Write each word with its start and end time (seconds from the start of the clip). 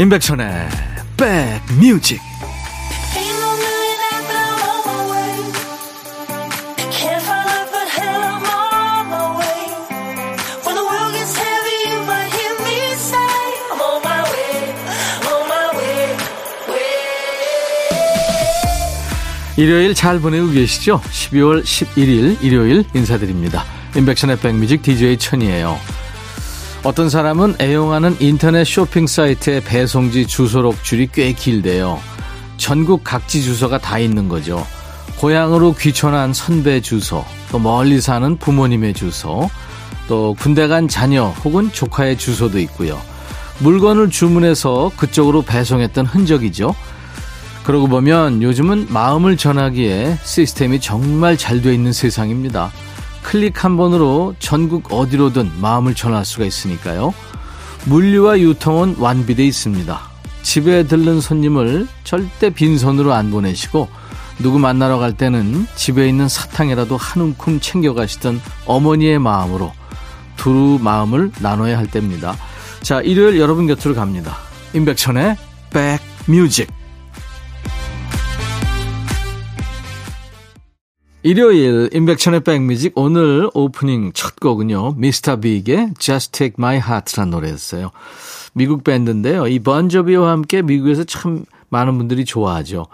임백천의 0.00 0.46
백뮤직 1.18 2.22
일요일 19.58 19.94
잘 19.94 20.18
보내고 20.18 20.48
계시죠? 20.48 21.02
12월 21.02 21.62
11일 21.62 22.42
일요일 22.42 22.84
인사드립니다. 22.94 23.64
임백천의 23.94 24.38
백뮤직 24.38 24.80
DJ 24.80 25.18
천이에요. 25.18 25.99
어떤 26.82 27.10
사람은 27.10 27.56
애용하는 27.60 28.16
인터넷 28.20 28.64
쇼핑 28.64 29.06
사이트의 29.06 29.62
배송지 29.62 30.26
주소록 30.26 30.82
줄이 30.82 31.08
꽤 31.12 31.32
길대요. 31.32 32.00
전국 32.56 33.04
각지 33.04 33.42
주소가 33.42 33.78
다 33.78 33.98
있는 33.98 34.28
거죠. 34.28 34.66
고향으로 35.18 35.74
귀촌한 35.74 36.32
선배 36.32 36.80
주소, 36.80 37.24
또 37.52 37.58
멀리 37.58 38.00
사는 38.00 38.36
부모님의 38.38 38.94
주소, 38.94 39.50
또 40.08 40.34
군대 40.38 40.66
간 40.68 40.88
자녀 40.88 41.26
혹은 41.44 41.70
조카의 41.70 42.16
주소도 42.16 42.58
있고요. 42.60 42.98
물건을 43.58 44.08
주문해서 44.08 44.90
그쪽으로 44.96 45.42
배송했던 45.42 46.06
흔적이죠. 46.06 46.74
그러고 47.64 47.88
보면 47.88 48.42
요즘은 48.42 48.86
마음을 48.88 49.36
전하기에 49.36 50.18
시스템이 50.24 50.80
정말 50.80 51.36
잘 51.36 51.60
돼 51.60 51.74
있는 51.74 51.92
세상입니다. 51.92 52.72
클릭 53.22 53.64
한 53.64 53.76
번으로 53.76 54.34
전국 54.38 54.92
어디로든 54.92 55.60
마음을 55.60 55.94
전할 55.94 56.24
수가 56.24 56.44
있으니까요. 56.44 57.14
물류와 57.86 58.40
유통은 58.40 58.96
완비돼 58.98 59.44
있습니다. 59.46 60.00
집에 60.42 60.84
들른 60.84 61.20
손님을 61.20 61.86
절대 62.04 62.50
빈손으로 62.50 63.12
안 63.12 63.30
보내시고 63.30 63.88
누구 64.38 64.58
만나러 64.58 64.98
갈 64.98 65.12
때는 65.12 65.66
집에 65.74 66.08
있는 66.08 66.28
사탕이라도 66.28 66.96
한 66.96 67.22
움큼 67.22 67.60
챙겨가시던 67.60 68.40
어머니의 68.66 69.18
마음으로 69.18 69.72
두루 70.36 70.78
마음을 70.80 71.30
나눠야 71.40 71.76
할 71.76 71.86
때입니다. 71.86 72.36
자, 72.82 73.00
일요일 73.02 73.38
여러분 73.38 73.66
곁으로 73.66 73.94
갑니다. 73.94 74.36
임백천의 74.72 75.36
백뮤직 76.26 76.79
일요일 81.22 81.90
인백천의 81.92 82.40
백뮤직 82.40 82.92
오늘 82.94 83.50
오프닝 83.52 84.12
첫 84.14 84.40
곡은요. 84.40 84.94
미스터 84.96 85.36
빅의 85.36 85.92
Just 85.98 86.32
Take 86.32 86.54
My 86.58 86.76
Heart라는 86.76 87.30
노래였어요. 87.30 87.90
미국 88.54 88.84
밴드인데요. 88.84 89.46
이 89.46 89.58
번저비와 89.58 90.30
함께 90.30 90.62
미국에서 90.62 91.04
참 91.04 91.44
많은 91.68 91.98
분들이 91.98 92.24
좋아하죠. 92.24 92.86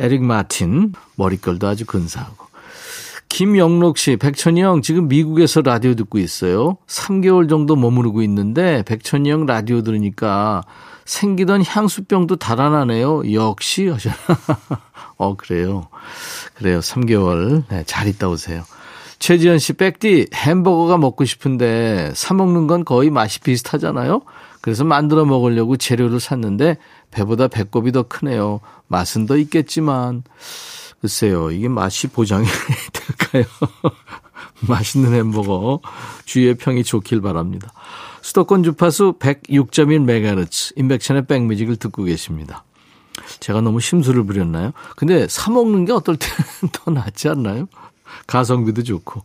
에릭 0.00 0.24
마틴 0.24 0.94
머리결도 1.14 1.68
아주 1.68 1.86
근사하고 1.86 2.46
김영록 3.28 3.98
씨, 3.98 4.16
백천이 4.16 4.60
형 4.60 4.82
지금 4.82 5.06
미국에서 5.06 5.62
라디오 5.62 5.94
듣고 5.94 6.18
있어요. 6.18 6.76
3개월 6.88 7.48
정도 7.48 7.76
머무르고 7.76 8.22
있는데 8.22 8.82
백천이 8.82 9.30
형 9.30 9.46
라디오 9.46 9.82
들으니까 9.82 10.62
생기던 11.04 11.64
향수병도 11.64 12.36
달아나네요. 12.36 13.32
역시 13.32 13.88
하셨나. 13.88 14.16
어, 15.18 15.36
그래요. 15.36 15.88
그래요. 16.54 16.80
3개월. 16.80 17.64
네, 17.68 17.84
잘 17.86 18.06
있다 18.08 18.28
오세요. 18.28 18.64
최지현 19.18 19.58
씨, 19.58 19.74
백디, 19.74 20.28
햄버거가 20.34 20.96
먹고 20.96 21.24
싶은데 21.26 22.12
사먹는 22.14 22.66
건 22.66 22.84
거의 22.84 23.10
맛이 23.10 23.40
비슷하잖아요? 23.40 24.22
그래서 24.62 24.84
만들어 24.84 25.24
먹으려고 25.24 25.76
재료를 25.76 26.20
샀는데 26.20 26.78
배보다 27.10 27.48
배꼽이 27.48 27.92
더 27.92 28.02
크네요. 28.04 28.60
맛은 28.88 29.26
더 29.26 29.36
있겠지만. 29.36 30.22
글쎄요, 31.00 31.50
이게 31.50 31.68
맛이 31.68 32.08
보장이 32.08 32.46
될까요? 32.92 33.44
맛있는 34.60 35.14
햄버거. 35.14 35.80
주위의 36.26 36.54
평이 36.56 36.84
좋길 36.84 37.20
바랍니다. 37.20 37.72
수도권 38.22 38.62
주파수 38.62 39.14
106.1MHz, 39.18 40.72
인백션의 40.76 41.26
백뮤직을 41.26 41.76
듣고 41.76 42.04
계십니다. 42.04 42.64
제가 43.40 43.60
너무 43.60 43.80
심술을 43.80 44.24
부렸나요? 44.24 44.72
근데 44.96 45.26
사 45.28 45.50
먹는 45.50 45.84
게 45.84 45.92
어떨 45.92 46.16
때는 46.16 46.70
더 46.72 46.90
낫지 46.90 47.28
않나요? 47.28 47.68
가성비도 48.26 48.82
좋고. 48.82 49.22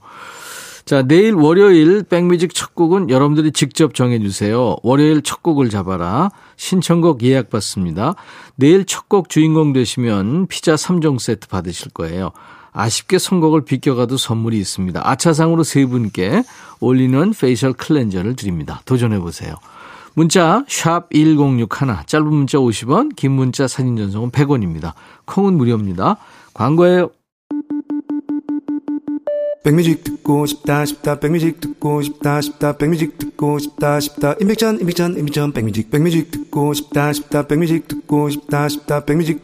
자, 0.86 1.02
내일 1.02 1.34
월요일 1.34 2.04
백뮤직 2.04 2.54
첫 2.54 2.76
곡은 2.76 3.10
여러분들이 3.10 3.52
직접 3.52 3.96
정해주세요. 3.96 4.76
월요일 4.84 5.24
첫 5.24 5.42
곡을 5.42 5.70
잡아라. 5.72 6.30
신청곡 6.58 7.24
예약 7.24 7.50
받습니다. 7.50 8.14
내일 8.56 8.86
첫 8.86 9.08
곡 9.08 9.30
주인공 9.30 9.74
되시면 9.74 10.46
피자 10.48 10.76
3종 10.76 11.18
세트 11.20 11.48
받으실 11.48 11.90
거예요. 11.92 12.32
아쉽게 12.76 13.18
선곡을 13.18 13.62
비껴가도 13.62 14.18
선물이 14.18 14.58
있습니다. 14.60 15.02
아차상으로 15.04 15.64
세 15.64 15.86
분께 15.86 16.44
올리는 16.82 17.32
facial 17.32 17.74
cleanser를 17.74 18.36
드립니다. 18.36 18.82
도전해 18.86 19.18
보세요. 19.20 19.56
문자 20.14 20.64
1061, 20.68 21.68
짧은 22.06 22.28
문자 22.28 22.58
50원, 22.58 23.16
긴 23.16 23.32
문자 23.32 23.68
사진 23.68 23.98
전송은 23.98 24.32
100원입니다. 24.32 24.94
콩은 25.26 25.56
무료입니다. 25.56 26.18
광고예요. 26.54 27.10
백뮤직 29.64 30.04
듣고 30.04 30.46
싶다 30.46 30.86
싶다 30.86 31.20
백뮤직 31.20 31.60
듣고 31.60 32.04
싶다 32.04 32.40
싶다 32.40 32.78
백뮤직 32.78 33.18
듣고 33.18 33.58
싶다 33.58 34.00
싶다 34.00 34.36
임백천 34.40 34.80
임백천 34.80 35.18
임백천 35.18 35.54
백뮤직 35.54 35.90
백뮤직 35.90 36.30
듣고 36.30 36.76
싶다 36.76 37.12
싶다 37.12 37.48
백뮤직 37.48 37.88
듣고 37.88 38.30
싶다 38.30 38.70
싶다 38.70 39.06
백뮤직 39.06 39.44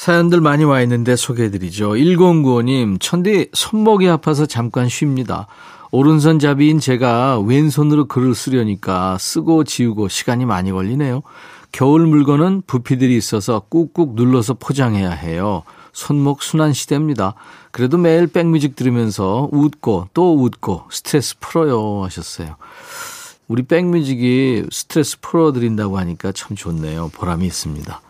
사연들 0.00 0.40
많이 0.40 0.64
와 0.64 0.80
있는데 0.80 1.14
소개해드리죠. 1.14 1.90
1095님, 1.90 2.98
천디 3.00 3.50
손목이 3.52 4.08
아파서 4.08 4.46
잠깐 4.46 4.88
쉽니다. 4.88 5.46
오른손잡이인 5.90 6.80
제가 6.80 7.38
왼손으로 7.40 8.06
글을 8.06 8.34
쓰려니까 8.34 9.18
쓰고 9.18 9.64
지우고 9.64 10.08
시간이 10.08 10.46
많이 10.46 10.72
걸리네요. 10.72 11.20
겨울 11.70 12.06
물건은 12.06 12.62
부피들이 12.66 13.14
있어서 13.14 13.60
꾹꾹 13.68 14.14
눌러서 14.14 14.54
포장해야 14.54 15.10
해요. 15.10 15.64
손목 15.92 16.42
순환 16.42 16.72
시대입니다. 16.72 17.34
그래도 17.70 17.98
매일 17.98 18.26
백뮤직 18.26 18.76
들으면서 18.76 19.50
웃고 19.52 20.08
또 20.14 20.42
웃고 20.42 20.84
스트레스 20.90 21.38
풀어요 21.40 22.04
하셨어요. 22.04 22.56
우리 23.48 23.64
백뮤직이 23.64 24.64
스트레스 24.72 25.20
풀어드린다고 25.20 25.98
하니까 25.98 26.32
참 26.32 26.56
좋네요. 26.56 27.10
보람이 27.12 27.44
있습니다. 27.44 28.00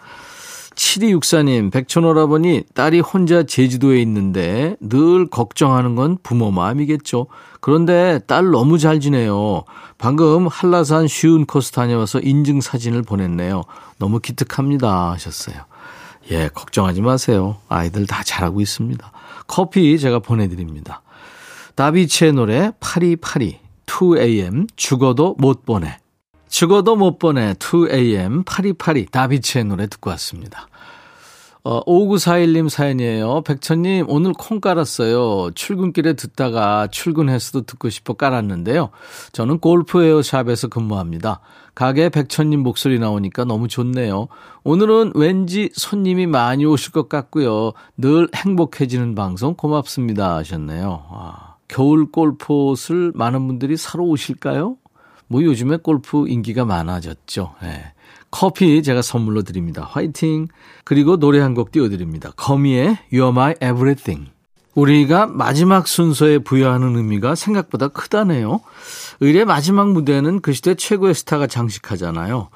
7264님, 0.80 1.70
백천오라버니 1.70 2.64
딸이 2.74 3.00
혼자 3.00 3.42
제주도에 3.42 4.00
있는데 4.00 4.76
늘 4.80 5.26
걱정하는 5.26 5.94
건 5.94 6.16
부모 6.22 6.50
마음이겠죠. 6.50 7.26
그런데 7.60 8.18
딸 8.26 8.50
너무 8.50 8.78
잘 8.78 8.98
지내요. 8.98 9.64
방금 9.98 10.46
한라산 10.46 11.06
쉬운 11.06 11.44
코스 11.44 11.72
다녀와서 11.72 12.20
인증 12.20 12.62
사진을 12.62 13.02
보냈네요. 13.02 13.62
너무 13.98 14.20
기특합니다 14.20 15.10
하셨어요. 15.10 15.56
예, 16.30 16.48
걱정하지 16.48 17.02
마세요. 17.02 17.56
아이들 17.68 18.06
다 18.06 18.22
잘하고 18.22 18.62
있습니다. 18.62 19.12
커피 19.46 19.98
제가 19.98 20.20
보내드립니다. 20.20 21.02
다비치의 21.74 22.32
노래 22.32 22.72
파리파리 22.80 23.58
2am 23.84 24.68
죽어도 24.76 25.36
못 25.38 25.66
보내. 25.66 25.98
죽어도 26.48 26.96
못 26.96 27.18
보내 27.18 27.52
2am 27.54 28.44
파리파리 28.44 29.06
다비치의 29.06 29.64
노래 29.66 29.86
듣고 29.86 30.10
왔습니다. 30.10 30.69
어, 31.62 31.84
5941님 31.84 32.68
사연이에요. 32.70 33.42
백천님, 33.42 34.06
오늘 34.08 34.32
콩 34.32 34.60
깔았어요. 34.60 35.50
출근길에 35.54 36.14
듣다가 36.14 36.86
출근해서도 36.86 37.62
듣고 37.66 37.90
싶어 37.90 38.14
깔았는데요. 38.14 38.90
저는 39.32 39.58
골프웨어샵에서 39.58 40.68
근무합니다. 40.68 41.40
가게 41.74 42.08
백천님 42.08 42.60
목소리 42.60 42.98
나오니까 42.98 43.44
너무 43.44 43.68
좋네요. 43.68 44.28
오늘은 44.64 45.12
왠지 45.14 45.70
손님이 45.74 46.26
많이 46.26 46.64
오실 46.64 46.92
것 46.92 47.08
같고요. 47.08 47.72
늘 47.96 48.28
행복해지는 48.34 49.14
방송 49.14 49.54
고맙습니다. 49.54 50.36
하셨네요. 50.36 51.04
아, 51.10 51.56
겨울 51.68 52.10
골프옷을 52.10 53.12
많은 53.14 53.46
분들이 53.46 53.76
사러 53.76 54.04
오실까요? 54.04 54.76
뭐 55.30 55.42
요즘에 55.44 55.76
골프 55.76 56.28
인기가 56.28 56.64
많아졌죠. 56.64 57.54
네. 57.62 57.84
커피 58.32 58.82
제가 58.82 59.00
선물로 59.00 59.42
드립니다. 59.42 59.86
화이팅! 59.88 60.48
그리고 60.84 61.16
노래 61.18 61.38
한 61.40 61.54
곡 61.54 61.70
띄워드립니다. 61.72 62.32
거미의 62.36 62.98
You're 63.12 63.30
My 63.30 63.54
Everything. 63.62 64.30
우리가 64.74 65.26
마지막 65.26 65.86
순서에 65.86 66.38
부여하는 66.38 66.96
의미가 66.96 67.34
생각보다 67.36 67.88
크다네요. 67.88 68.60
으레 69.20 69.44
마지막 69.44 69.90
무대는 69.92 70.40
그 70.40 70.52
시대 70.52 70.74
최고의 70.74 71.14
스타가 71.14 71.46
장식하잖아요. 71.46 72.48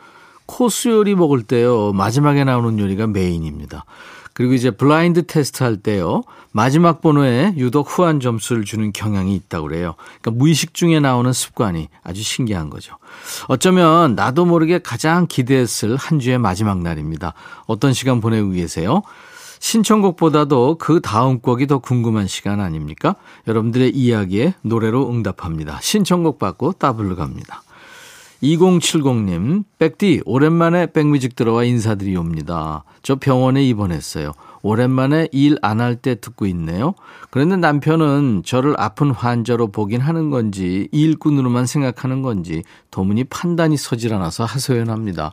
코스 0.47 0.88
요리 0.88 1.15
먹을 1.15 1.43
때요. 1.43 1.93
마지막에 1.93 2.43
나오는 2.44 2.79
요리가 2.79 3.06
메인입니다. 3.06 3.85
그리고 4.34 4.52
이제 4.52 4.70
블라인드 4.70 5.26
테스트 5.26 5.62
할 5.62 5.76
때요. 5.76 6.22
마지막 6.52 7.00
번호에 7.00 7.54
유독 7.56 7.88
후한 7.88 8.20
점수를 8.20 8.64
주는 8.64 8.92
경향이 8.92 9.34
있다고 9.34 9.69
그래요. 9.69 9.94
그러니까 10.20 10.31
무의식 10.32 10.75
중에 10.75 11.00
나오는 11.00 11.32
습관이 11.32 11.88
아주 12.02 12.22
신기한 12.22 12.69
거죠. 12.69 12.96
어쩌면 13.46 14.14
나도 14.14 14.44
모르게 14.44 14.81
가장 14.81 15.26
기대했을 15.26 15.96
한 15.96 16.19
주의 16.19 16.36
마지막 16.36 16.82
날입니다. 16.82 17.32
어떤 17.66 17.92
시간 17.92 18.20
보내고 18.20 18.50
계세요? 18.50 19.02
신청곡보다도 19.60 20.76
그 20.78 21.00
다음 21.00 21.40
곡이 21.40 21.66
더 21.66 21.78
궁금한 21.78 22.26
시간 22.26 22.60
아닙니까? 22.60 23.14
여러분들의 23.48 23.90
이야기에 23.90 24.54
노래로 24.62 25.10
응답합니다. 25.10 25.78
신청곡 25.80 26.38
받고 26.38 26.72
따블로 26.72 27.16
갑니다. 27.16 27.62
2070님, 28.42 29.64
백디, 29.78 30.22
오랜만에 30.26 30.86
백뮤직 30.92 31.34
들어와 31.36 31.64
인사드리옵니다. 31.64 32.84
저 33.02 33.14
병원에 33.16 33.64
입원했어요. 33.64 34.32
오랜만에 34.62 35.28
일 35.32 35.58
안 35.62 35.81
할 35.81 35.96
때 35.96 36.14
듣고 36.20 36.46
있네요. 36.46 36.94
그런데 37.31 37.56
남편은 37.56 38.42
저를 38.44 38.75
아픈 38.78 39.10
환자로 39.10 39.69
보긴 39.69 40.00
하는 40.00 40.31
건지, 40.31 40.88
일꾼으로만 40.92 41.66
생각하는 41.66 42.22
건지, 42.22 42.62
도무니 42.90 43.25
판단이 43.25 43.76
서질 43.76 44.12
않아서 44.14 44.44
하소연합니다. 44.44 45.32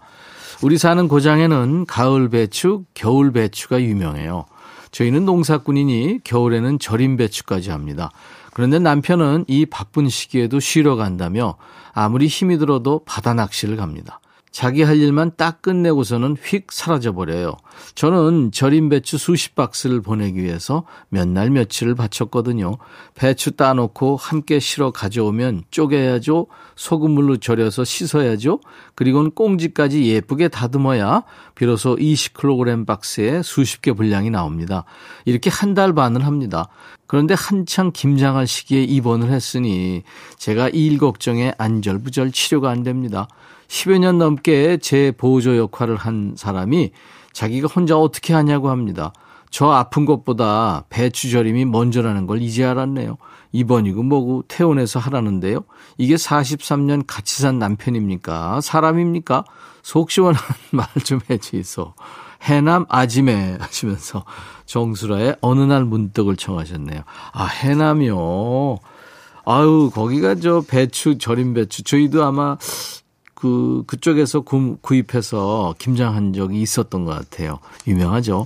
우리 0.61 0.77
사는 0.77 1.07
고장에는 1.07 1.85
가을 1.87 2.29
배추, 2.29 2.83
겨울 2.93 3.31
배추가 3.31 3.81
유명해요. 3.81 4.45
저희는 4.91 5.23
농사꾼이니 5.25 6.19
겨울에는 6.25 6.77
절임 6.79 7.15
배추까지 7.17 7.71
합니다. 7.71 8.11
그런데 8.53 8.79
남편은 8.79 9.45
이 9.47 9.65
바쁜 9.65 10.09
시기에도 10.09 10.59
쉬러 10.59 10.95
간다며 10.95 11.57
아무리 11.93 12.27
힘이 12.27 12.57
들어도 12.57 13.03
바다 13.05 13.33
낚시를 13.33 13.77
갑니다. 13.77 14.19
자기 14.51 14.83
할 14.83 14.97
일만 14.97 15.31
딱 15.37 15.61
끝내고서는 15.61 16.35
휙 16.43 16.71
사라져버려요. 16.71 17.53
저는 17.95 18.51
절임 18.51 18.89
배추 18.89 19.17
수십 19.17 19.55
박스를 19.55 20.01
보내기 20.01 20.43
위해서 20.43 20.83
몇 21.09 21.31
날 21.31 21.49
며칠을 21.49 21.95
바쳤거든요. 21.95 22.77
배추 23.15 23.51
따놓고 23.51 24.17
함께 24.17 24.59
실어 24.59 24.91
가져오면 24.91 25.63
쪼개야죠. 25.71 26.47
소금물로 26.75 27.37
절여서 27.37 27.85
씻어야죠. 27.85 28.59
그리고는 28.95 29.31
꽁지까지 29.31 30.05
예쁘게 30.07 30.49
다듬어야 30.49 31.23
비로소 31.55 31.95
20kg 31.95 32.85
박스에 32.85 33.41
수십 33.43 33.81
개 33.81 33.93
분량이 33.93 34.29
나옵니다. 34.29 34.83
이렇게 35.25 35.49
한 35.49 35.71
달 35.71 35.93
반을 35.93 36.25
합니다. 36.25 36.67
그런데 37.07 37.33
한창 37.33 37.91
김장할 37.93 38.45
시기에 38.45 38.83
입원을 38.83 39.31
했으니 39.31 40.03
제가 40.37 40.67
이일 40.69 40.97
걱정에 40.97 41.53
안절부절 41.57 42.33
치료가 42.33 42.69
안 42.69 42.83
됩니다. 42.83 43.29
10여 43.71 43.99
년 43.99 44.17
넘게 44.17 44.77
제 44.81 45.13
보조 45.17 45.55
역할을 45.55 45.95
한 45.95 46.33
사람이 46.35 46.91
자기가 47.31 47.69
혼자 47.73 47.97
어떻게 47.97 48.33
하냐고 48.33 48.69
합니다. 48.69 49.13
저 49.49 49.71
아픈 49.71 50.05
것보다 50.05 50.83
배추절임이 50.89 51.65
먼저라는 51.65 52.27
걸 52.27 52.41
이제 52.41 52.65
알았네요. 52.65 53.17
입원이고 53.53 54.03
뭐고 54.03 54.43
퇴원해서 54.49 54.99
하라는데요. 54.99 55.63
이게 55.97 56.15
43년 56.15 57.05
같이 57.07 57.41
산 57.41 57.59
남편입니까? 57.59 58.59
사람입니까? 58.61 59.45
속 59.83 60.11
시원한 60.11 60.41
말 60.71 60.87
좀 61.05 61.21
해주이소. 61.29 61.93
해남 62.43 62.85
아지매 62.89 63.57
하시면서 63.59 64.25
정수라의 64.65 65.37
어느 65.41 65.61
날 65.61 65.85
문득을 65.85 66.35
청하셨네요. 66.35 67.03
아, 67.33 67.45
해남이요. 67.45 68.77
아유, 69.45 69.91
거기가 69.93 70.35
저 70.35 70.61
배추, 70.61 71.17
절임 71.19 71.53
배추. 71.53 71.83
저희도 71.83 72.23
아마 72.23 72.57
그, 73.41 73.83
그쪽에서 73.87 74.41
구, 74.41 74.77
구입해서 74.81 75.73
김장한 75.79 76.33
적이 76.33 76.61
있었던 76.61 77.05
것 77.05 77.11
같아요. 77.17 77.57
유명하죠. 77.87 78.45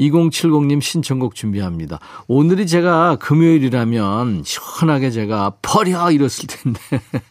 2070님 0.00 0.82
신청곡 0.82 1.36
준비합니다. 1.36 2.00
오늘이 2.26 2.66
제가 2.66 3.14
금요일이라면 3.16 4.42
시원하게 4.44 5.12
제가 5.12 5.52
퍼려 5.62 6.10
이랬을 6.10 6.48
텐데 6.48 6.80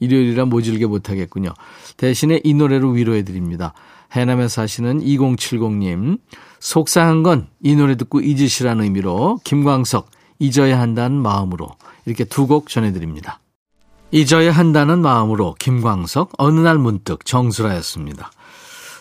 일요일이라 0.00 0.46
모질게 0.46 0.86
못하겠군요. 0.86 1.54
대신에 1.96 2.40
이 2.42 2.54
노래로 2.54 2.90
위로해 2.90 3.22
드립니다. 3.22 3.72
해남에 4.12 4.48
사시는 4.48 5.00
2070님 5.04 6.18
속상한 6.58 7.22
건 7.22 7.46
이 7.62 7.76
노래 7.76 7.94
듣고 7.96 8.20
잊으시라는 8.20 8.82
의미로 8.82 9.38
김광석 9.44 10.10
잊어야 10.40 10.80
한다는 10.80 11.18
마음으로 11.22 11.68
이렇게 12.04 12.24
두 12.24 12.46
곡 12.48 12.68
전해드립니다. 12.68 13.38
잊어야 14.10 14.52
한다는 14.52 15.00
마음으로 15.00 15.54
김광석 15.58 16.32
어느 16.38 16.60
날 16.60 16.78
문득 16.78 17.24
정수라였습니다. 17.24 18.30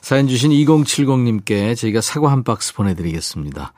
사연 0.01 0.27
주신 0.27 0.51
2070님께 0.51 1.75
저희가 1.75 2.01
사과 2.01 2.31
한 2.31 2.43
박스 2.43 2.73
보내드리겠습니다. 2.73 3.73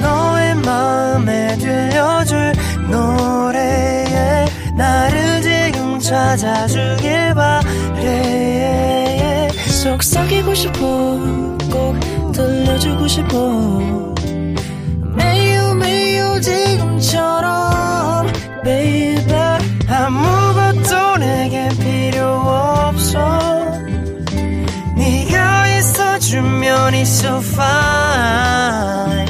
너의 0.00 0.54
마음에 0.56 1.56
들려줄 1.58 2.52
노래에 2.90 4.46
나를 4.76 5.42
지금 5.42 5.98
찾아주길 5.98 7.34
바래 7.34 7.84
속삭이고 9.84 10.54
싶어 10.54 10.78
꼭 11.70 12.32
들려주고 12.32 13.06
싶어 13.06 14.14
매우 15.16 15.43
있어주면 26.84 26.94
있어 26.94 27.38
fine 27.38 29.26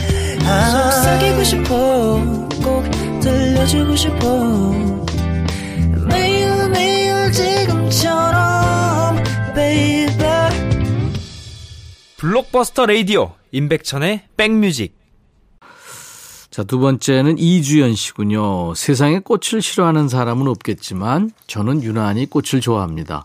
속삭이고 0.72 1.44
싶어. 1.44 2.20
꼭 2.62 2.84
들려주고 3.20 3.94
싶어. 3.96 4.72
매일 6.08 6.68
매일 6.70 7.30
지금처럼 7.32 9.16
baby. 9.54 10.08
블록버스터 12.16 12.86
레이디오 12.86 13.32
임백천의 13.52 14.22
백뮤직. 14.36 14.96
자, 16.50 16.62
두 16.62 16.78
번째는 16.78 17.38
이주연 17.38 17.94
씨군요. 17.94 18.74
세상에 18.74 19.18
꽃을 19.18 19.60
싫어하는 19.60 20.08
사람은 20.08 20.46
없겠지만 20.48 21.30
저는 21.48 21.82
유난히 21.82 22.26
꽃을 22.26 22.60
좋아합니다. 22.60 23.24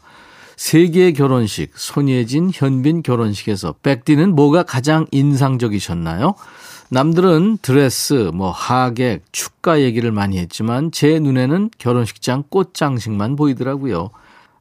세계의 0.59 1.13
결혼식, 1.13 1.71
손예진, 1.75 2.51
현빈 2.53 3.01
결혼식에서 3.01 3.75
백디는 3.81 4.35
뭐가 4.35 4.63
가장 4.63 5.07
인상적이셨나요? 5.11 6.35
남들은 6.89 7.59
드레스, 7.61 8.29
뭐 8.33 8.51
하객, 8.51 9.23
축가 9.31 9.79
얘기를 9.79 10.11
많이 10.11 10.37
했지만 10.37 10.91
제 10.91 11.17
눈에는 11.17 11.69
결혼식장 11.77 12.43
꽃장식만 12.49 13.37
보이더라고요. 13.37 14.09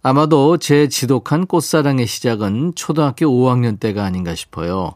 아마도 0.01 0.57
제 0.59 0.87
지독한 0.87 1.47
꽃사랑의 1.47 2.07
시작은 2.07 2.75
초등학교 2.77 3.27
5학년 3.27 3.81
때가 3.81 4.05
아닌가 4.05 4.37
싶어요. 4.37 4.95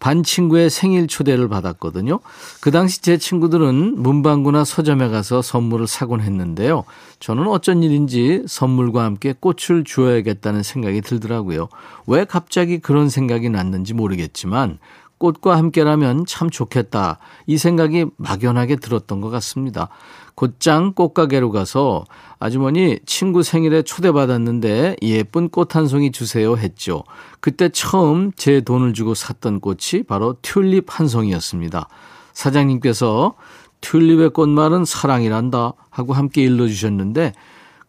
반 0.00 0.22
친구의 0.22 0.70
생일 0.70 1.06
초대를 1.06 1.48
받았거든요. 1.48 2.20
그 2.60 2.70
당시 2.70 3.02
제 3.02 3.18
친구들은 3.18 4.02
문방구나 4.02 4.64
서점에 4.64 5.08
가서 5.08 5.42
선물을 5.42 5.86
사곤 5.86 6.22
했는데요. 6.22 6.84
저는 7.20 7.46
어쩐 7.46 7.82
일인지 7.82 8.42
선물과 8.46 9.04
함께 9.04 9.34
꽃을 9.38 9.84
주어야겠다는 9.84 10.62
생각이 10.62 11.02
들더라고요. 11.02 11.68
왜 12.06 12.24
갑자기 12.24 12.78
그런 12.78 13.10
생각이 13.10 13.50
났는지 13.50 13.92
모르겠지만 13.92 14.78
꽃과 15.20 15.56
함께라면 15.58 16.24
참 16.26 16.48
좋겠다. 16.48 17.18
이 17.46 17.58
생각이 17.58 18.06
막연하게 18.16 18.76
들었던 18.76 19.20
것 19.20 19.28
같습니다. 19.28 19.90
곧장 20.34 20.94
꽃가게로 20.94 21.50
가서 21.50 22.06
아주머니 22.38 22.98
친구 23.04 23.42
생일에 23.42 23.82
초대받았는데 23.82 24.96
예쁜 25.02 25.50
꽃 25.50 25.76
한 25.76 25.86
송이 25.86 26.10
주세요 26.10 26.56
했죠. 26.56 27.04
그때 27.40 27.68
처음 27.68 28.32
제 28.32 28.62
돈을 28.62 28.94
주고 28.94 29.14
샀던 29.14 29.60
꽃이 29.60 30.04
바로 30.08 30.36
튤립 30.40 30.86
한 30.88 31.06
송이였습니다. 31.06 31.88
사장님께서 32.32 33.34
튤립의 33.82 34.30
꽃말은 34.30 34.86
사랑이란다 34.86 35.74
하고 35.90 36.14
함께 36.14 36.42
일러주셨는데 36.42 37.34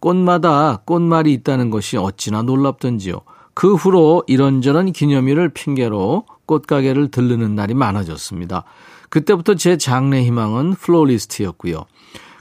꽃마다 0.02 0.82
꽃말이 0.84 1.32
있다는 1.32 1.70
것이 1.70 1.96
어찌나 1.96 2.42
놀랍던지요. 2.42 3.22
그 3.54 3.76
후로 3.76 4.24
이런저런 4.28 4.92
기념일을 4.92 5.50
핑계로 5.50 6.26
꽃가게를 6.46 7.12
들르는 7.12 7.56
날이 7.56 7.74
많아졌습니다. 7.74 8.64
그때부터 9.10 9.56
제 9.56 9.78
장래 9.78 10.24
희망은 10.24 10.76
플로리스트였고요. 10.76 11.86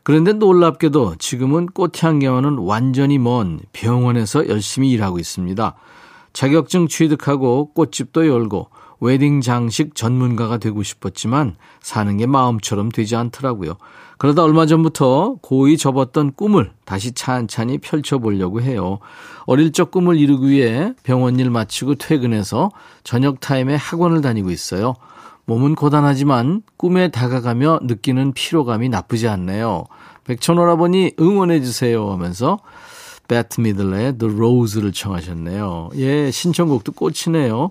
그런데 0.02 0.32
놀랍게도 0.32 1.16
지금은 1.18 1.66
꽃향기와는 1.66 2.58
완전히 2.58 3.18
먼 3.18 3.60
병원에서 3.72 4.48
열심히 4.48 4.90
일하고 4.90 5.18
있습니다. 5.18 5.74
자격증 6.32 6.88
취득하고 6.88 7.72
꽃집도 7.74 8.26
열고 8.26 8.70
웨딩 9.00 9.40
장식 9.40 9.94
전문가가 9.94 10.58
되고 10.58 10.82
싶었지만 10.82 11.56
사는 11.80 12.16
게 12.16 12.26
마음처럼 12.26 12.90
되지 12.90 13.16
않더라고요. 13.16 13.76
그러다 14.20 14.42
얼마 14.42 14.66
전부터 14.66 15.36
고이 15.40 15.78
접었던 15.78 16.34
꿈을 16.34 16.72
다시 16.84 17.12
찬찬히 17.12 17.78
펼쳐보려고 17.78 18.60
해요. 18.60 18.98
어릴 19.46 19.72
적 19.72 19.90
꿈을 19.90 20.18
이루기 20.18 20.50
위해 20.50 20.92
병원 21.04 21.40
일 21.40 21.48
마치고 21.48 21.94
퇴근해서 21.94 22.70
저녁 23.02 23.40
타임에 23.40 23.76
학원을 23.76 24.20
다니고 24.20 24.50
있어요. 24.50 24.94
몸은 25.46 25.74
고단하지만 25.74 26.60
꿈에 26.76 27.08
다가가며 27.08 27.80
느끼는 27.84 28.34
피로감이 28.34 28.90
나쁘지 28.90 29.26
않네요. 29.26 29.86
백천오라버니 30.24 31.14
응원해주세요 31.18 32.12
하면서 32.12 32.58
배트 33.26 33.62
미들의 33.62 34.18
The 34.18 34.34
Rose를 34.34 34.92
청하셨네요. 34.92 35.92
예, 35.96 36.30
신청곡도 36.30 36.92
꽂히네요. 36.92 37.70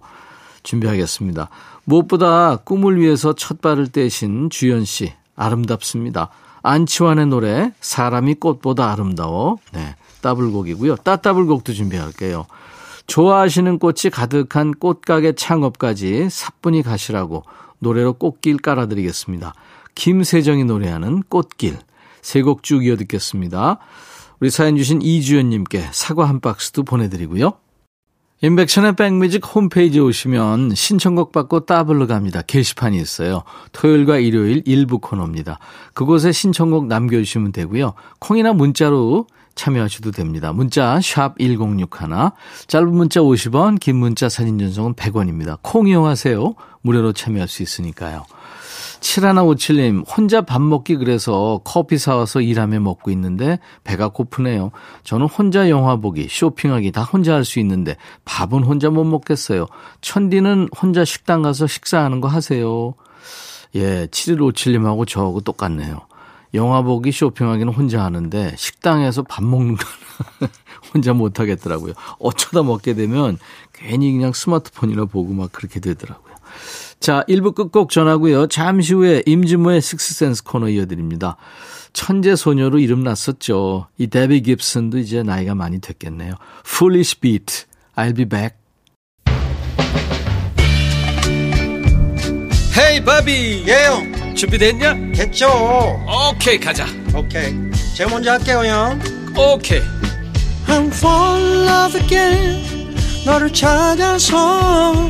준비하겠습니다. 0.63 1.49
무엇보다 1.83 2.55
꿈을 2.55 2.99
위해서 2.99 3.33
첫 3.33 3.61
발을 3.61 3.89
떼신 3.89 4.49
주연 4.49 4.83
씨 4.83 5.13
아름답습니다. 5.39 6.29
안치환의 6.61 7.27
노래 7.27 7.71
사람이 7.79 8.35
꽃보다 8.35 8.91
아름다워. 8.91 9.57
네. 9.73 9.95
따블곡이고요. 10.21 10.97
따따블곡도 10.97 11.73
준비할게요. 11.73 12.45
좋아하시는 13.07 13.79
꽃이 13.79 14.11
가득한 14.11 14.73
꽃가게 14.73 15.33
창업까지 15.33 16.27
사뿐히 16.29 16.83
가시라고 16.83 17.43
노래로 17.79 18.13
꽃길 18.13 18.57
깔아드리겠습니다. 18.57 19.53
김세정이 19.95 20.65
노래하는 20.65 21.23
꽃길. 21.29 21.77
세 22.21 22.41
곡 22.41 22.63
쭉 22.63 22.85
이어 22.85 22.97
듣겠습니다. 22.97 23.79
우리 24.41 24.49
사연 24.49 24.75
주신 24.75 25.01
이주연님께 25.01 25.89
사과 25.91 26.27
한 26.27 26.41
박스도 26.41 26.83
보내드리고요. 26.83 27.53
인백션의 28.41 28.95
백뮤직 28.95 29.43
홈페이지에 29.53 29.99
오시면 29.99 30.73
신청곡 30.73 31.33
받고 31.33 31.65
따블로 31.65 32.07
갑니다. 32.07 32.41
게시판이 32.41 32.97
있어요. 32.97 33.43
토요일과 33.73 34.17
일요일 34.19 34.63
일부 34.65 34.99
코너입니다. 34.99 35.59
그곳에 35.93 36.31
신청곡 36.31 36.87
남겨주시면 36.87 37.51
되고요. 37.51 37.93
콩이나 38.19 38.53
문자로 38.53 39.27
참여하셔도 39.55 40.11
됩니다. 40.11 40.53
문자 40.53 41.01
1061, 41.01 41.87
짧은 42.67 42.95
문자 42.95 43.19
50원, 43.19 43.77
긴 43.77 43.97
문자 43.97 44.29
사진 44.29 44.57
전송은 44.57 44.93
100원입니다. 44.93 45.57
콩 45.61 45.89
이용하세요. 45.89 46.55
무료로 46.81 47.11
참여할 47.11 47.49
수 47.49 47.61
있으니까요. 47.61 48.23
7157님, 48.99 50.05
혼자 50.09 50.41
밥 50.41 50.61
먹기 50.61 50.97
그래서 50.97 51.61
커피 51.63 51.97
사와서 51.97 52.41
일하며 52.41 52.79
먹고 52.81 53.11
있는데 53.11 53.59
배가 53.83 54.09
고프네요. 54.09 54.71
저는 55.03 55.27
혼자 55.27 55.69
영화 55.69 55.95
보기, 55.95 56.27
쇼핑하기 56.29 56.91
다 56.91 57.03
혼자 57.03 57.33
할 57.33 57.43
수 57.49 57.59
있는데 57.59 57.95
밥은 58.25 58.63
혼자 58.63 58.89
못 58.89 59.05
먹겠어요. 59.05 59.65
천디는 60.01 60.69
혼자 60.79 61.03
식당 61.05 61.41
가서 61.41 61.65
식사하는 61.65 62.21
거 62.21 62.27
하세요. 62.27 62.93
예, 63.75 64.07
7157님하고 64.07 65.07
저하고 65.07 65.41
똑같네요. 65.41 66.01
영화 66.53 66.81
보기, 66.81 67.11
쇼핑하기는 67.11 67.73
혼자 67.73 68.03
하는데 68.03 68.53
식당에서 68.57 69.23
밥 69.23 69.43
먹는 69.43 69.77
거는 69.77 70.51
혼자 70.93 71.13
못 71.13 71.39
하겠더라고요. 71.39 71.93
어쩌다 72.19 72.63
먹게 72.63 72.93
되면 72.93 73.37
괜히 73.73 74.11
그냥 74.11 74.33
스마트폰이나 74.33 75.05
보고 75.05 75.33
막 75.33 75.51
그렇게 75.51 75.79
되더라고요. 75.79 76.28
자, 76.99 77.23
1부 77.29 77.55
끝곡 77.55 77.91
전하고요. 77.91 78.47
잠시 78.47 78.93
후에 78.93 79.23
임진모의 79.25 79.81
식스센스 79.81 80.43
코너 80.43 80.69
이어드립니다. 80.69 81.37
천재 81.93 82.35
소녀로 82.35 82.79
이름 82.79 83.03
났었죠. 83.03 83.87
이 83.97 84.07
데비 84.07 84.41
깁슨도 84.41 84.97
이제 84.99 85.23
나이가 85.23 85.55
많이 85.55 85.79
됐겠네요. 85.79 86.35
Foolish 86.65 87.19
Beat, 87.19 87.65
I'll 87.95 88.15
be 88.15 88.25
back. 88.25 88.55
헤이 92.77 93.03
바비 93.03 93.65
예영 93.67 94.35
준비됐냐? 94.35 95.11
됐죠 95.13 95.49
오케이 96.31 96.57
가자 96.57 96.85
오케이 97.13 97.53
제가 97.93 98.09
먼저 98.09 98.31
할게요 98.31 98.63
형 98.63 98.99
오케이 99.35 99.81
I'm 100.65 100.87
fall 100.87 101.43
in 101.43 101.67
love 101.67 102.01
again 102.01 102.95
너를 103.25 103.51
찾아서 103.51 105.09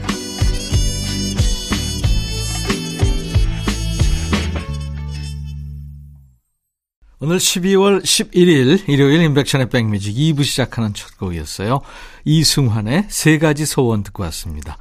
오늘 7.23 7.37
12월 7.37 8.01
11일 8.01 8.89
일요일 8.89 9.21
인백션의 9.21 9.69
백뮤직 9.69 10.15
2부 10.15 10.43
시작하는 10.43 10.91
첫 10.95 11.19
곡이었어요. 11.19 11.81
이승환의 12.25 13.05
세 13.09 13.37
가지 13.37 13.67
소원 13.67 14.01
듣고 14.01 14.23
왔습니다. 14.23 14.79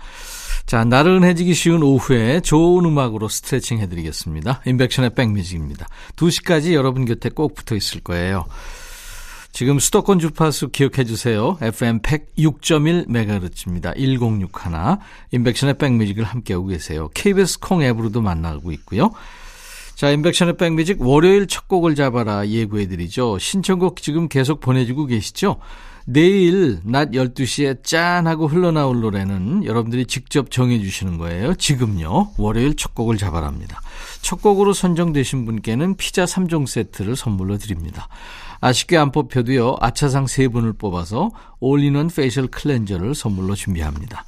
자, 0.65 0.83
나른해지기 0.85 1.53
쉬운 1.53 1.83
오후에 1.83 2.41
좋은 2.41 2.87
음악으로 2.87 3.29
스트레칭 3.29 3.79
해드리겠습니다. 3.81 4.63
인백션의 4.65 5.15
백뮤직입니다. 5.15 5.87
2시까지 6.17 6.73
여러분 6.73 7.05
곁에 7.05 7.29
꼭 7.29 7.55
붙어 7.55 7.77
있을 7.77 8.01
거예요. 8.01 8.47
지금 9.53 9.79
수도권 9.79 10.19
주파수 10.19 10.71
기억해 10.71 11.05
주세요. 11.05 11.59
FM 11.61 12.01
106.1MHz입니다. 12.01 13.95
1061. 13.99 14.97
인백션의 15.33 15.77
백뮤직을 15.77 16.25
함께하고 16.25 16.69
계세요. 16.69 17.11
KBS 17.13 17.59
콩 17.59 17.83
앱으로도 17.83 18.23
만나고 18.23 18.73
있고요. 18.73 19.11
자, 20.01 20.09
임백천의 20.09 20.57
백뮤직 20.57 21.03
월요일 21.03 21.47
첫 21.47 21.69
곡을 21.69 21.95
잡아라 21.95 22.49
예고해드리죠. 22.49 23.39
신청곡 23.39 24.01
지금 24.01 24.29
계속 24.29 24.61
보내주고 24.61 25.05
계시죠? 25.05 25.57
내일 26.07 26.81
낮 26.85 27.11
12시에 27.11 27.85
짠 27.85 28.27
하고 28.27 28.47
흘러나올 28.47 29.03
노래는 29.03 29.67
여러분들이 29.67 30.07
직접 30.07 30.51
정해주시는 30.51 31.19
거예요. 31.19 31.55
지금요. 31.55 32.31
월요일 32.39 32.77
첫 32.77 32.95
곡을 32.95 33.19
잡아랍니다. 33.19 33.83
첫 34.23 34.41
곡으로 34.41 34.73
선정되신 34.73 35.45
분께는 35.45 35.97
피자 35.97 36.25
3종 36.25 36.67
세트를 36.67 37.15
선물로 37.15 37.59
드립니다. 37.59 38.09
아쉽게 38.63 38.97
안 38.97 39.13
뽑혀도요. 39.13 39.77
아차상 39.81 40.25
3분을 40.25 40.79
뽑아서 40.79 41.31
all-in-one 41.59 42.09
facial 42.09 42.47
cleanser를 42.47 43.15
선물로 43.15 43.55
준비합니다. 43.55 44.25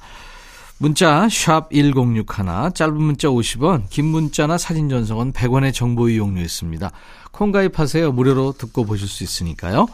문자 0.77 1.27
1061, 1.29 2.25
짧은 2.73 3.01
문자 3.01 3.27
50원, 3.29 3.89
긴 3.89 4.05
문자나 4.05 4.57
사진 4.57 4.89
전송은 4.89 5.31
100원의 5.31 5.73
정보 5.73 6.09
이용료 6.09 6.41
있습니다. 6.41 6.91
콩 7.31 7.51
가입하세요. 7.51 8.11
무료로 8.11 8.53
듣고 8.57 8.85
보실 8.85 9.07
수 9.07 9.23
있으니까요. 9.23 9.87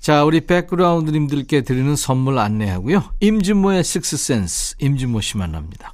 자, 0.00 0.24
우리 0.24 0.46
백그라운드님들께 0.46 1.62
드리는 1.62 1.94
선물 1.96 2.38
안내하고요. 2.38 3.04
임진모의 3.20 3.84
식스센스, 3.84 4.76
임진모 4.78 5.20
씨 5.20 5.36
만납니다. 5.36 5.92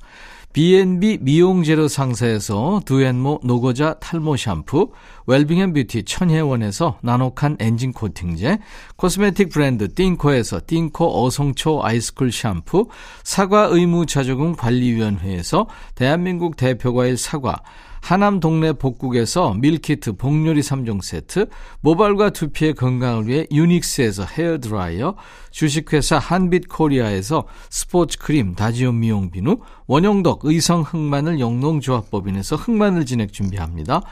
B&B 0.56 1.18
미용재료 1.20 1.86
상사에서 1.86 2.80
두앤모 2.86 3.40
노고자 3.44 3.92
탈모 4.00 4.38
샴푸, 4.38 4.90
웰빙앤뷰티 5.26 6.04
천혜원에서 6.04 6.96
나노칸 7.02 7.58
엔진 7.60 7.92
코팅제, 7.92 8.60
cosmetic 8.96 9.50
브랜드 9.50 9.92
띵코에서 9.92 10.62
띵코 10.66 11.26
어성초 11.26 11.84
아이스쿨 11.84 12.32
샴푸, 12.32 12.88
사과 13.22 13.64
의무 13.64 14.06
자조금 14.06 14.56
관리위원회에서 14.56 15.66
대한민국 15.94 16.56
대표과일 16.56 17.18
사과, 17.18 17.60
하남 18.06 18.38
동네 18.38 18.72
복국에서 18.72 19.54
밀키트 19.54 20.12
복요리 20.12 20.60
3종 20.60 21.02
세트, 21.02 21.48
모발과 21.80 22.30
두피의 22.30 22.74
건강을 22.74 23.26
위해 23.26 23.46
유닉스에서 23.50 24.26
헤어드라이어, 24.26 25.16
주식회사 25.50 26.16
한빛코리아에서 26.16 27.48
스포츠 27.68 28.16
크림 28.18 28.54
다지온 28.54 29.00
미용 29.00 29.32
비누, 29.32 29.58
원용덕 29.88 30.44
의성 30.44 30.82
흑마늘 30.82 31.40
영농조합법인에서 31.40 32.54
흑마늘 32.54 33.06
진액 33.06 33.32
준비합니다. 33.32 34.02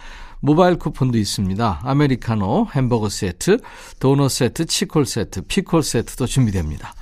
모바일 0.40 0.76
쿠폰도 0.76 1.16
있습니다. 1.16 1.82
아메리카노, 1.84 2.70
햄버거 2.74 3.08
세트, 3.08 3.58
도넛 4.00 4.28
세트, 4.28 4.64
치콜 4.66 5.06
세트, 5.06 5.42
피콜 5.42 5.84
세트도 5.84 6.26
준비됩니다. 6.26 6.94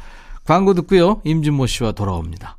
광고 0.45 0.75
듣고요. 0.75 1.23
임진모 1.25 1.69
씨와 1.69 1.93
돌아옵니다. 1.93 2.59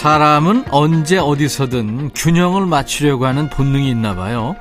사람은 0.00 0.64
언제 0.70 1.18
어디서든 1.18 2.12
균형을 2.14 2.64
맞추려고 2.64 3.26
하는 3.26 3.50
본능이 3.50 3.90
있나 3.90 4.14
봐요. 4.14 4.56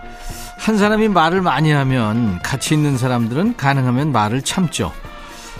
한 0.57 0.77
사람이 0.77 1.07
말을 1.07 1.41
많이 1.41 1.71
하면 1.71 2.39
같이 2.43 2.73
있는 2.73 2.97
사람들은 2.97 3.55
가능하면 3.55 4.11
말을 4.11 4.41
참죠. 4.41 4.91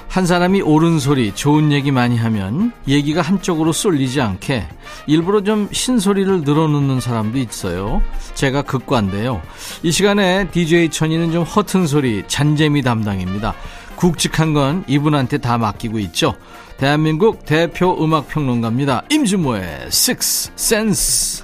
한 0.10 0.26
사람이 0.26 0.64
옳은 0.64 1.00
소리, 1.00 1.34
좋은 1.34 1.72
얘기 1.72 1.92
많이 1.92 2.18
하면 2.18 2.74
얘기가 2.90 3.22
한쪽으로 3.22 3.72
쏠리지 3.72 4.20
않게 4.20 4.68
일부러 5.08 5.44
좀 5.46 5.70
신소리를 5.72 6.42
늘어놓는 6.42 7.00
사람도 7.00 7.38
있어요. 7.38 8.02
제가 8.34 8.64
극과인데요. 8.64 9.42
이 9.82 9.94
시간에 9.94 10.50
DJ 10.52 10.90
천이는 10.90 11.32
좀 11.32 11.44
허튼 11.44 11.88
소리, 11.88 12.26
잔재미 12.28 12.82
담당입니다. 12.82 13.54
굵직한 13.96 14.54
건 14.54 14.84
이분한테 14.88 15.38
다 15.38 15.58
맡기고 15.58 16.00
있죠. 16.00 16.36
대한민국 16.80 17.46
대표 17.46 18.02
음악 18.02 18.30
평론가입니다. 18.30 19.04
임준모의 19.12 19.88
Six 19.88 20.52
Sense. 20.54 21.44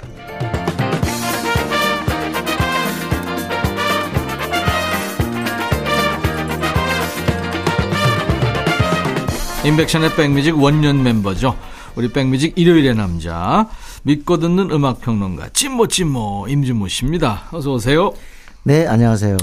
인백션의 9.65 10.15
백뮤직 10.15 10.57
원년 10.57 11.03
멤버죠. 11.03 11.57
우리 11.95 12.13
백뮤직 12.13 12.53
일요일의 12.55 12.95
남자 12.95 13.67
믿고 14.03 14.37
듣는 14.37 14.71
음악 14.71 15.01
평론가 15.01 15.49
찐모 15.49 15.87
찐모 15.87 16.47
임준모 16.47 16.87
씨입니다. 16.87 17.49
어서 17.51 17.73
오세요. 17.73 18.13
네, 18.63 18.87
안녕하세요. 18.87 19.35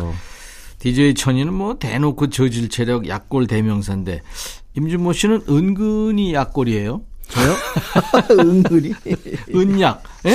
DJ 0.82 1.14
천이는 1.14 1.54
뭐 1.54 1.78
대놓고 1.78 2.30
저질 2.30 2.68
체력 2.68 3.06
약골 3.06 3.46
대명사인데 3.46 4.20
임준모 4.76 5.12
씨는 5.12 5.42
은근히 5.48 6.34
약골이에요. 6.34 7.02
저요? 7.28 7.54
은근히? 8.36 8.92
은약. 9.54 10.02
예? 10.26 10.34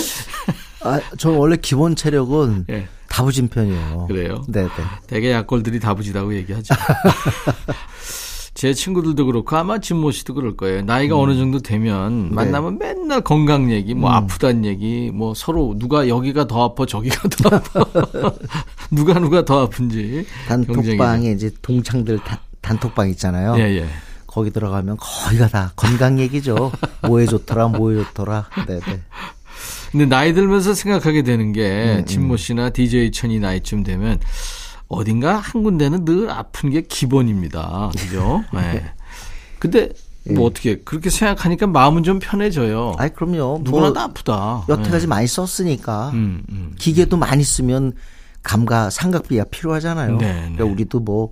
아, 0.83 1.01
저 1.17 1.31
원래 1.31 1.57
기본 1.61 1.97
체력은 1.97 2.67
예. 2.69 2.87
다부진 3.09 3.49
편이에요. 3.49 4.05
그래요? 4.07 4.45
네, 4.47 4.63
네. 4.63 4.69
되게 5.07 5.31
약골들이 5.31 5.81
다부지다고 5.81 6.33
얘기하죠. 6.35 6.73
제 8.57 8.73
친구들도 8.73 9.27
그렇고 9.27 9.55
아마 9.55 9.77
진모 9.77 10.09
씨도 10.09 10.33
그럴 10.33 10.57
거예요. 10.57 10.81
나이가 10.81 11.15
음. 11.15 11.21
어느 11.21 11.37
정도 11.37 11.59
되면 11.59 12.33
만나면 12.33 12.79
네. 12.79 12.95
맨날 12.95 13.21
건강 13.21 13.71
얘기, 13.71 13.93
음. 13.93 13.99
뭐 13.99 14.09
아프단 14.09 14.65
얘기, 14.65 15.11
뭐 15.13 15.35
서로 15.35 15.75
누가 15.77 16.07
여기가 16.07 16.47
더 16.47 16.63
아파 16.63 16.87
저기가 16.87 17.29
더 17.29 17.55
아파. 17.55 17.85
누가 18.89 19.13
누가 19.19 19.45
더 19.45 19.61
아픈지. 19.61 20.25
단톡방에 20.47 21.33
이제 21.33 21.51
동창들 21.61 22.17
단, 22.23 22.39
단톡방 22.61 23.11
있잖아요. 23.11 23.53
예, 23.59 23.77
예. 23.77 23.85
거기 24.25 24.49
들어가면 24.49 24.97
거의가 24.99 25.49
다 25.49 25.73
건강 25.75 26.17
얘기죠. 26.17 26.71
뭐에 27.03 27.27
좋더라, 27.27 27.67
뭐에 27.67 28.03
좋더라. 28.05 28.49
네, 28.67 28.79
네. 28.79 29.01
근데 29.91 30.07
나이 30.07 30.33
들면서 30.33 30.73
생각하게 30.73 31.21
되는 31.21 31.49
음, 31.49 31.53
게 31.53 32.03
진모 32.07 32.37
씨나 32.37 32.71
DJ 32.71 33.11
천이 33.11 33.39
나이쯤 33.39 33.83
되면 33.83 34.19
어딘가 34.87 35.37
한 35.37 35.63
군데는 35.63 36.05
늘 36.05 36.29
아픈 36.29 36.69
게 36.69 36.81
기본입니다. 36.81 37.91
그죠? 37.97 38.43
네. 38.53 38.83
근데 39.59 39.89
뭐 40.29 40.45
어떻게 40.47 40.77
그렇게 40.79 41.09
생각하니까 41.09 41.67
마음은 41.67 42.03
좀 42.03 42.19
편해져요. 42.19 42.93
예. 42.97 43.01
아이, 43.03 43.09
그럼요. 43.09 43.61
누구나 43.63 43.85
뭐 43.87 43.93
다 43.93 44.03
아프다. 44.03 44.65
여태까지 44.69 45.05
네. 45.05 45.07
많이 45.07 45.27
썼으니까. 45.27 46.09
음, 46.13 46.43
음. 46.49 46.73
기계도 46.77 47.17
많이 47.17 47.43
쓰면 47.43 47.93
감과 48.43 48.89
삼각비가 48.89 49.45
필요하잖아요. 49.45 50.17
네, 50.17 50.25
네. 50.33 50.39
그러니까 50.41 50.65
우리도 50.65 50.99
뭐 50.99 51.31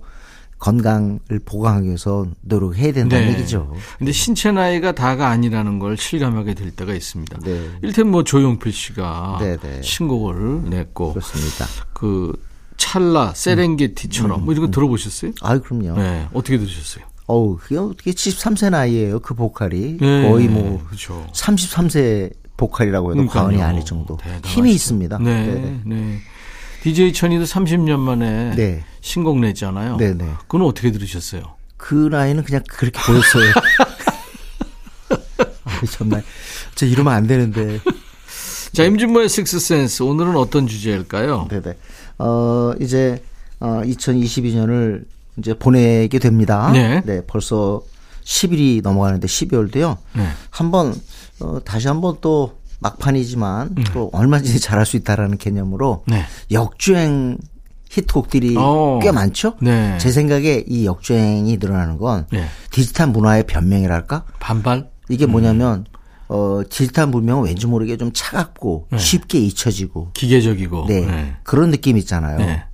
건강을 0.58 1.18
보강하기 1.44 1.86
위해서 1.86 2.26
노력해야 2.42 2.92
된다는 2.92 3.26
네. 3.26 3.32
얘기죠. 3.34 3.74
근데 3.98 4.12
신체 4.12 4.50
나이가 4.52 4.92
다가 4.92 5.28
아니라는 5.28 5.78
걸 5.78 5.96
실감하게 5.98 6.54
될 6.54 6.70
때가 6.70 6.94
있습니다. 6.94 7.38
네. 7.44 7.70
일테면 7.82 8.12
뭐 8.12 8.24
조용필 8.24 8.72
씨가 8.72 9.38
네, 9.40 9.56
네. 9.58 9.82
신곡을 9.82 10.62
냈고 10.70 11.12
그렇습니다. 11.12 11.66
그 11.92 12.32
찰나 12.76 13.32
세렝게티처럼 13.34 14.44
뭐 14.44 14.52
이런 14.52 14.66
거 14.66 14.70
들어보셨어요? 14.70 15.32
아이, 15.42 15.58
그럼요. 15.60 15.96
네. 15.98 16.28
어떻게 16.32 16.58
들으셨어요? 16.58 17.04
어우, 17.26 17.58
그게 17.58 17.76
어떻게 17.76 18.12
73세 18.12 18.70
나이에요, 18.70 19.18
그 19.20 19.34
보컬이. 19.34 19.96
네, 19.98 20.28
거의 20.28 20.48
뭐, 20.48 20.82
그렇죠. 20.86 21.26
33세 21.32 22.32
보컬이라고 22.56 23.10
해도 23.10 23.14
그러니까요. 23.16 23.42
과언이 23.44 23.62
아닐 23.62 23.84
정도. 23.84 24.16
대단하시죠. 24.16 24.48
힘이 24.48 24.72
있습니다. 24.74 25.18
네, 25.18 25.46
네. 25.46 25.80
네. 25.84 26.18
DJ 26.82 27.12
천이도 27.12 27.44
30년 27.44 27.98
만에 27.98 28.54
네. 28.54 28.84
신곡 29.00 29.40
냈잖아요. 29.40 29.96
네, 29.96 30.14
네. 30.14 30.30
그건 30.42 30.62
어떻게 30.62 30.92
들으셨어요? 30.92 31.42
그 31.76 32.08
나이는 32.10 32.44
그냥 32.44 32.62
그렇게 32.68 32.98
보였어요. 33.00 33.52
아, 35.64 35.80
정말. 35.90 36.22
저 36.74 36.86
이러면 36.86 37.12
안 37.12 37.26
되는데. 37.26 37.80
자, 38.72 38.84
임준모의 38.84 39.28
식스센스 39.28 40.02
오늘은 40.02 40.36
어떤 40.36 40.66
주제일까요? 40.66 41.48
네네. 41.50 41.76
어, 42.18 42.72
이제, 42.80 43.22
어, 43.60 43.82
2022년을 43.84 45.04
이제 45.38 45.54
보내게 45.54 46.18
됩니다. 46.18 46.70
네. 46.72 47.02
벌써 47.26 47.82
10일이 48.24 48.82
넘어가는데 48.82 49.26
12월도요. 49.26 49.96
네. 50.14 50.26
한번, 50.50 50.94
어, 51.40 51.58
다시 51.64 51.88
한번 51.88 52.16
또 52.20 52.56
막판이지만 52.80 53.74
음. 53.78 53.84
또 53.92 54.10
얼마든지 54.12 54.60
잘할 54.60 54.86
수 54.86 54.96
있다라는 54.96 55.38
개념으로 55.38 56.04
네. 56.06 56.24
역주행 56.50 57.38
히트곡들이 57.88 58.56
어. 58.58 58.98
꽤 59.02 59.12
많죠. 59.12 59.54
네. 59.60 59.96
제 59.98 60.10
생각에 60.10 60.64
이 60.66 60.86
역주행이 60.86 61.56
늘어나는 61.58 61.98
건 61.98 62.26
네. 62.30 62.46
디지털 62.70 63.08
문화의 63.08 63.44
변명이랄까? 63.44 64.24
반발? 64.40 64.90
이게 65.08 65.24
뭐냐면 65.26 65.86
어 66.28 66.60
디지털 66.68 67.06
문명은 67.06 67.44
왠지 67.44 67.66
모르게 67.66 67.96
좀 67.96 68.10
차갑고 68.12 68.88
쉽게 68.96 69.38
잊혀지고 69.38 70.10
기계적이고. 70.14 70.86
네, 70.88 71.36
그런 71.42 71.70
느낌 71.70 71.96
있잖아요. 71.98 72.38
네. 72.38 72.64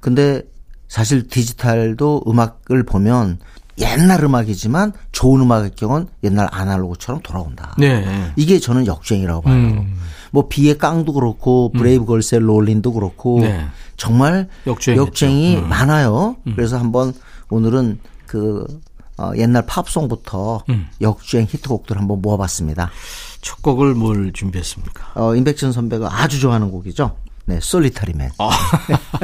근데 0.00 0.42
사실 0.88 1.28
디지털도 1.28 2.24
음악을 2.26 2.84
보면 2.84 3.38
옛날 3.78 4.22
음악이지만 4.22 4.92
좋은 5.12 5.40
음악의 5.40 5.72
경우는 5.76 6.06
옛날 6.22 6.48
아날로그처럼 6.52 7.22
돌아온다. 7.22 7.74
네. 7.78 8.04
이게 8.36 8.58
저는 8.58 8.86
역주행이라고 8.86 9.42
봐요. 9.42 9.54
음. 9.54 9.96
뭐 10.30 10.48
비의 10.48 10.78
깡도 10.78 11.12
그렇고 11.12 11.72
브레이브 11.72 12.04
걸스의 12.06 12.40
Rollin'도 12.42 12.92
그렇고 12.92 13.40
네. 13.40 13.66
정말 13.96 14.48
역주행이죠. 14.66 15.06
역주행이 15.06 15.56
음. 15.56 15.68
많아요. 15.68 16.36
그래서 16.54 16.78
한번 16.78 17.12
오늘은 17.50 17.98
그 18.26 18.66
어, 19.18 19.32
옛날 19.36 19.64
팝송부터 19.66 20.64
음. 20.68 20.88
역주행 21.00 21.46
히트곡들 21.48 21.96
한번 21.98 22.20
모아봤습니다. 22.22 22.90
첫 23.40 23.62
곡을 23.62 23.94
뭘 23.94 24.32
준비했습니까? 24.32 25.12
어, 25.14 25.34
임백천 25.36 25.72
선배가 25.72 26.08
아주 26.22 26.40
좋아하는 26.40 26.70
곡이죠. 26.70 27.16
네, 27.46 27.58
Solitary 27.60 28.07
Man. 28.07 28.30
아. 28.38 28.50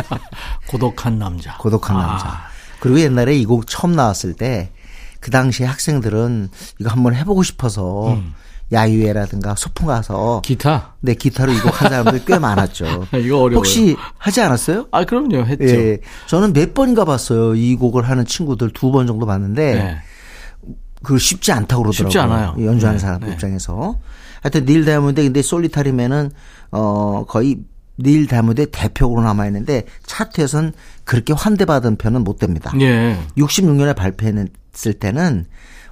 고독한 0.69 1.19
남자. 1.19 1.57
고독한 1.59 1.97
아. 1.97 2.07
남자. 2.07 2.41
그리고 2.81 3.01
옛날에 3.01 3.37
이 3.37 3.45
곡 3.45 3.67
처음 3.67 3.93
나왔을 3.93 4.35
때 4.35 4.71
그 5.21 5.31
당시 5.31 5.65
학생들은 5.65 6.49
이거 6.79 6.89
한번 6.91 7.15
해보고 7.15 7.43
싶어서 7.43 8.15
음. 8.15 8.35
야유회라든가 8.73 9.55
소풍 9.57 9.87
가서 9.89 10.43
기타? 10.45 10.95
네 11.01 11.15
기타로 11.15 11.53
이곡한 11.53 11.89
사람들이 11.91 12.25
꽤 12.25 12.39
많았죠. 12.39 12.85
이거 13.19 13.39
어려워요. 13.43 13.57
혹시 13.57 13.97
하지 14.19 14.41
않았어요? 14.41 14.87
아, 14.93 15.05
그럼요. 15.05 15.45
했죠. 15.45 15.65
예, 15.65 15.99
저는 16.29 16.53
몇 16.53 16.73
번인가 16.75 17.05
봤어요. 17.05 17.55
이 17.57 17.75
곡을 17.77 18.09
하는 18.09 18.25
친구들 18.25 18.71
두 18.71 18.91
번 18.93 19.07
정도 19.07 19.27
봤는데 19.27 19.75
네. 19.75 19.97
그 21.03 21.19
쉽지 21.19 21.51
않다고 21.53 21.83
그러더라고요. 21.83 22.11
쉽지 22.11 22.19
않아요. 22.19 22.55
연주하는 22.59 22.99
네, 22.99 23.03
사람 23.05 23.21
네. 23.21 23.33
입장에서. 23.33 23.99
하여튼 24.43 24.65
닐 24.65 24.85
다이아몬드 24.85 25.23
근데 25.23 25.43
솔리타리맨은 25.43 26.31
어 26.73 27.25
거의 27.29 27.59
닐 27.99 28.27
다이아몬드의 28.27 28.69
대표로 28.73 29.23
남아 29.23 29.47
있는데 29.47 29.85
차트에선 30.07 30.73
그렇게 31.05 31.33
환대받은 31.35 31.97
편은 31.97 32.25
못 32.25 32.39
됩니다. 32.39 32.73
예. 32.81 33.19
66년에 33.37 33.95
발표했을 33.97 34.95
때는 34.99 35.45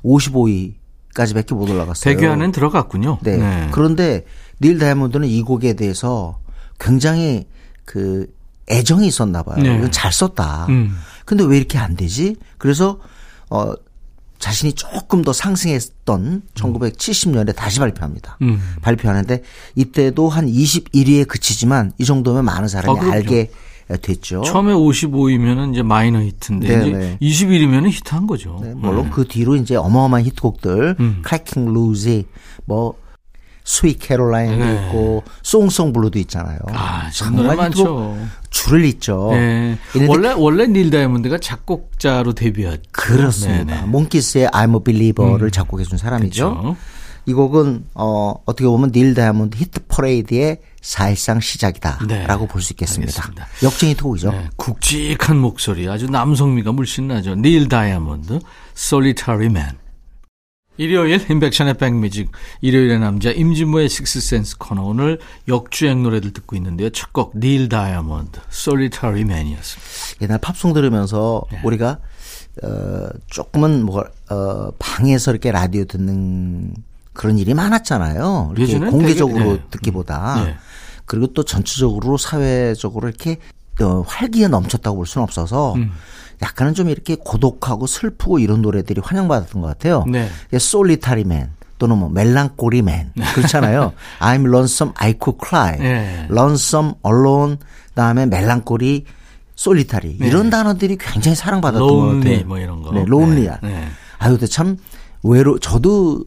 55위 0.04 0.74
까지밖에 1.18 1.54
못 1.56 1.68
올라갔어요. 1.68 2.14
대교 2.14 2.30
안엔 2.30 2.52
들어갔군요. 2.52 3.18
네. 3.22 3.68
그런데 3.72 4.24
닐 4.60 4.78
다이아몬드는 4.78 5.26
이 5.26 5.42
곡에 5.42 5.74
대해서 5.74 6.38
굉장히 6.78 7.48
그 7.84 8.32
애정이 8.70 9.08
있었나 9.08 9.42
봐요. 9.42 9.60
네. 9.60 9.76
이건 9.76 9.90
잘 9.90 10.12
썼다. 10.12 10.66
음. 10.68 10.96
근데 11.24 11.42
왜 11.42 11.56
이렇게 11.56 11.76
안 11.76 11.96
되지? 11.96 12.36
그래서 12.56 13.00
어 13.50 13.72
자신이 14.38 14.74
조금 14.74 15.22
더 15.22 15.32
상승했던 15.32 16.42
1970년에 16.54 17.56
다시 17.56 17.80
발표합니다. 17.80 18.38
음. 18.42 18.60
발표하는데 18.82 19.42
이때도 19.74 20.28
한 20.28 20.46
21위에 20.46 21.26
그치지만 21.26 21.92
이 21.98 22.04
정도면 22.04 22.44
많은 22.44 22.68
사람이 22.68 23.00
아. 23.00 23.12
알게 23.12 23.50
됐죠. 23.96 24.42
처음에 24.42 24.72
55이면은 24.74 25.72
이제 25.72 25.82
마이너 25.82 26.20
히트인데 26.20 26.68
네, 26.68 26.88
이제 26.88 26.96
네. 26.96 27.18
21이면은 27.20 27.90
히트한 27.90 28.26
거죠. 28.26 28.60
네, 28.62 28.74
물론 28.74 29.10
그 29.10 29.26
뒤로 29.26 29.56
이제 29.56 29.76
어마어마한 29.76 30.24
히트곡들, 30.26 30.96
음. 31.00 31.20
Cracklin' 31.22 31.72
Rosie, 31.72 32.26
뭐 32.66 32.94
Sweet 33.64 33.98
Caroline도 33.98 34.64
네. 34.64 34.86
있고 34.86 35.22
Song 35.42 35.67
Sung 35.67 35.92
Blue도 35.92 36.18
있잖아요. 36.20 36.58
아, 36.72 37.10
정말 37.10 37.54
많죠. 37.54 38.16
줄을 38.48 38.84
잇죠. 38.86 39.28
네. 39.32 39.78
원래 40.08 40.32
원래 40.32 40.66
닐 40.66 40.90
다이아몬드가 40.90 41.38
작곡자로 41.38 42.32
데뷔했죠. 42.32 42.82
그렇습니다. 42.92 43.74
네네. 43.76 43.86
몽키스의 43.88 44.48
I'm 44.48 44.74
a 44.74 44.80
Believer를 44.84 45.50
작곡해 45.50 45.84
준 45.84 45.98
사람이죠. 45.98 46.50
그렇죠. 46.50 46.76
이 47.28 47.34
곡은 47.34 47.84
어 47.92 48.34
어떻게 48.46 48.64
보면 48.66 48.90
닐 48.90 49.12
다이아몬드 49.12 49.58
히트 49.58 49.80
퍼레이드의 49.88 50.62
사실상 50.80 51.40
시작이다라고 51.40 52.06
네. 52.06 52.48
볼수 52.48 52.72
있겠습니다. 52.72 53.22
알겠습니다. 53.22 53.46
역전 53.62 53.90
히트곡이죠. 53.90 54.30
네, 54.32 54.48
굵직한 54.56 55.36
목소리 55.36 55.86
아주 55.90 56.06
남성미가 56.06 56.72
물씬 56.72 57.08
나죠. 57.08 57.34
닐 57.34 57.68
다이아몬드, 57.68 58.40
Solitary 58.74 59.46
Man. 59.46 59.76
일요일 60.78 61.20
임백천의 61.30 61.74
백뮤직 61.74 62.30
일요일의 62.62 62.98
남자 63.00 63.30
임진모의 63.30 63.90
식스센스 63.90 64.56
코너 64.56 64.84
오늘 64.84 65.18
역주행 65.48 66.02
노래들 66.02 66.32
듣고 66.32 66.56
있는데요. 66.56 66.88
첫 66.90 67.12
곡 67.12 67.36
닐 67.36 67.68
다이아몬드, 67.68 68.40
Solitary 68.50 69.20
Man이었습니다. 69.20 70.22
옛날 70.22 70.38
팝송 70.38 70.72
들으면서 70.72 71.42
네. 71.52 71.60
우리가 71.62 71.98
어 72.62 73.08
조금은 73.26 73.84
뭐 73.84 74.04
어, 74.30 74.70
방에서 74.78 75.30
이렇게 75.32 75.52
라디오 75.52 75.84
듣는 75.84 76.72
그런 77.18 77.36
일이 77.36 77.52
많았잖아요. 77.52 78.52
이렇게 78.56 78.78
공개적으로 78.78 79.38
되게, 79.38 79.52
네. 79.54 79.62
듣기보다 79.70 80.44
네. 80.44 80.54
그리고 81.04 81.26
또 81.32 81.42
전체적으로 81.42 82.16
사회적으로 82.16 83.08
이렇게 83.08 83.38
어, 83.80 84.04
활기가 84.06 84.46
넘쳤다고 84.46 84.98
볼 84.98 85.04
수는 85.04 85.24
없어서 85.24 85.74
음. 85.74 85.90
약간은 86.42 86.74
좀 86.74 86.88
이렇게 86.88 87.16
고독하고 87.16 87.88
슬프고 87.88 88.38
이런 88.38 88.62
노래들이 88.62 89.00
환영받았던 89.04 89.60
것 89.60 89.66
같아요. 89.66 90.04
네. 90.06 90.30
솔리타리맨 90.56 91.50
또는 91.78 91.98
뭐 91.98 92.08
멜랑꼬리맨 92.08 93.14
그렇잖아요. 93.34 93.94
I'm 94.22 94.46
lonesome, 94.46 94.94
I 94.96 95.14
could 95.20 95.40
cry. 95.44 95.76
네. 95.76 96.28
lonesome, 96.30 96.92
alone, 97.04 97.56
그다음에 97.88 98.26
멜랑꼬리, 98.26 99.06
솔리타리 99.56 100.18
이런 100.20 100.50
단어들이 100.50 100.96
굉장히 100.98 101.34
사랑받았던 101.34 101.88
것 101.88 101.96
같아요. 101.96 102.22
네. 102.22 102.44
뭐 102.44 102.58
이런 102.58 102.80
거. 102.80 102.92
네, 102.92 103.04
론리야. 103.04 103.58
네, 103.60 103.68
네. 103.70 103.88
아유, 104.18 104.34
근데 104.34 104.46
참 104.46 104.76
외로 105.24 105.58
저도 105.58 106.24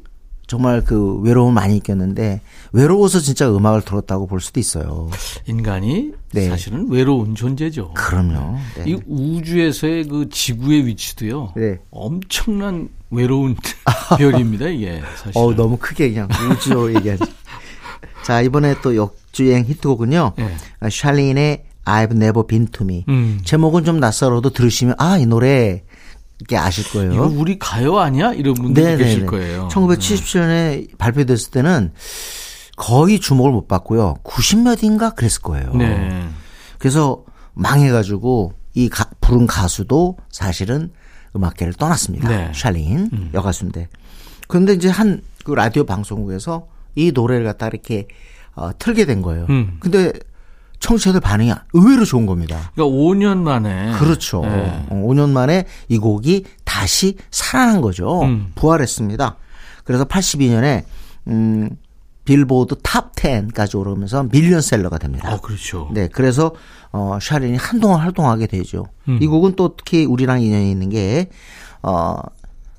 정말 0.52 0.84
그 0.84 1.14
외로움 1.22 1.54
많이 1.54 1.76
느꼈는데 1.76 2.42
외로워서 2.74 3.22
진짜 3.22 3.50
음악을 3.50 3.84
들었다고 3.84 4.28
볼 4.28 4.42
수도 4.42 4.60
있어요. 4.60 5.10
인간이 5.48 6.12
네. 6.34 6.50
사실은 6.50 6.88
외로운 6.90 7.36
존재죠. 7.36 7.94
그럼요. 7.94 8.58
네. 8.76 8.84
이 8.92 8.98
우주에서의 9.08 10.10
그 10.10 10.28
지구의 10.30 10.88
위치도요. 10.88 11.54
네. 11.56 11.80
엄청난 11.90 12.90
외로운 13.12 13.56
별입니다, 14.20 14.68
이게 14.68 15.02
사실. 15.16 15.32
어 15.36 15.56
너무 15.56 15.78
크게 15.78 16.10
그냥 16.12 16.28
우주 16.52 16.92
얘기하지. 16.98 17.24
자 18.26 18.42
이번에 18.42 18.76
또 18.84 18.94
역주행 18.98 19.64
히트곡은요. 19.64 20.34
네. 20.36 20.54
아, 20.82 20.90
샬린의 20.90 21.64
I've 21.86 22.12
Never 22.12 22.46
Been 22.46 22.68
to 22.68 22.86
Me. 22.86 23.06
음. 23.08 23.40
제목은 23.46 23.86
좀 23.86 24.02
낯설어도 24.02 24.50
들으시면 24.50 24.96
아 24.98 25.18
이 25.18 25.26
노래 25.26 25.84
게 26.48 26.58
아실 26.58 26.84
거예요. 26.90 27.14
이거 27.14 27.26
우리 27.26 27.58
가요 27.60 28.00
아니야? 28.00 28.34
이런 28.34 28.54
분들 28.56 28.98
계실 28.98 29.26
거예요. 29.26 29.68
1977년에 29.72 30.98
발표됐을 30.98 31.52
때는 31.52 31.92
거의 32.78 33.20
주목을 33.20 33.52
못 33.52 33.68
받고요. 33.68 34.16
90몇인가 34.24 35.16
그랬을 35.16 35.42
거예요. 35.42 35.74
네. 35.76 36.28
그래서 36.80 37.24
망해가지고 37.54 38.54
이 38.74 38.90
가- 38.90 39.10
부른 39.22 39.46
가수도 39.48 40.18
사실은 40.30 40.92
음악계를 41.36 41.74
떠났습니다. 41.74 42.30
네. 42.30 42.52
샬린 42.54 43.30
여가수인데. 43.34 43.88
그런데 44.48 44.74
이제 44.74 44.90
한 44.90 45.22
그 45.44 45.54
라디오 45.54 45.86
방송국에서 45.86 46.68
이 46.94 47.12
노래를 47.12 47.46
갖다 47.46 47.66
이렇게 47.68 48.08
어, 48.54 48.70
틀게 48.78 49.06
된 49.06 49.24
거예요. 49.24 49.48
음. 49.50 49.78
근데 49.80 50.14
청취자들 50.82 51.22
반응이 51.22 51.54
의외로 51.74 52.04
좋은 52.04 52.26
겁니다. 52.26 52.72
그러니까 52.76 52.98
5년 52.98 53.38
만에 53.38 53.94
그렇죠. 53.94 54.42
네. 54.42 54.86
어, 54.90 54.96
5년 55.08 55.30
만에 55.30 55.66
이 55.88 55.98
곡이 55.98 56.46
다시 56.66 57.16
살아난 57.30 57.82
거죠. 57.82 58.24
음. 58.24 58.52
부활했습니다. 58.56 59.38
그래서 59.86 60.04
82년에 60.06 60.84
음 61.28 61.70
빌보드 62.26 62.76
top 62.84 63.16
10까지 63.16 63.80
오르면서 63.80 64.24
밀리언셀러가 64.24 64.98
됩니다. 64.98 65.34
어, 65.34 65.40
그렇죠. 65.40 65.90
네, 65.94 66.08
그래서 66.08 66.54
어 66.92 67.18
샤린이 67.22 67.58
한동안 67.58 68.00
활동하게 68.02 68.48
되죠. 68.48 68.86
음. 69.08 69.20
이 69.22 69.28
곡은 69.28 69.56
또 69.56 69.76
특히 69.76 70.06
우리랑 70.06 70.42
인연이 70.42 70.72
있는 70.72 70.90
게어 70.90 72.16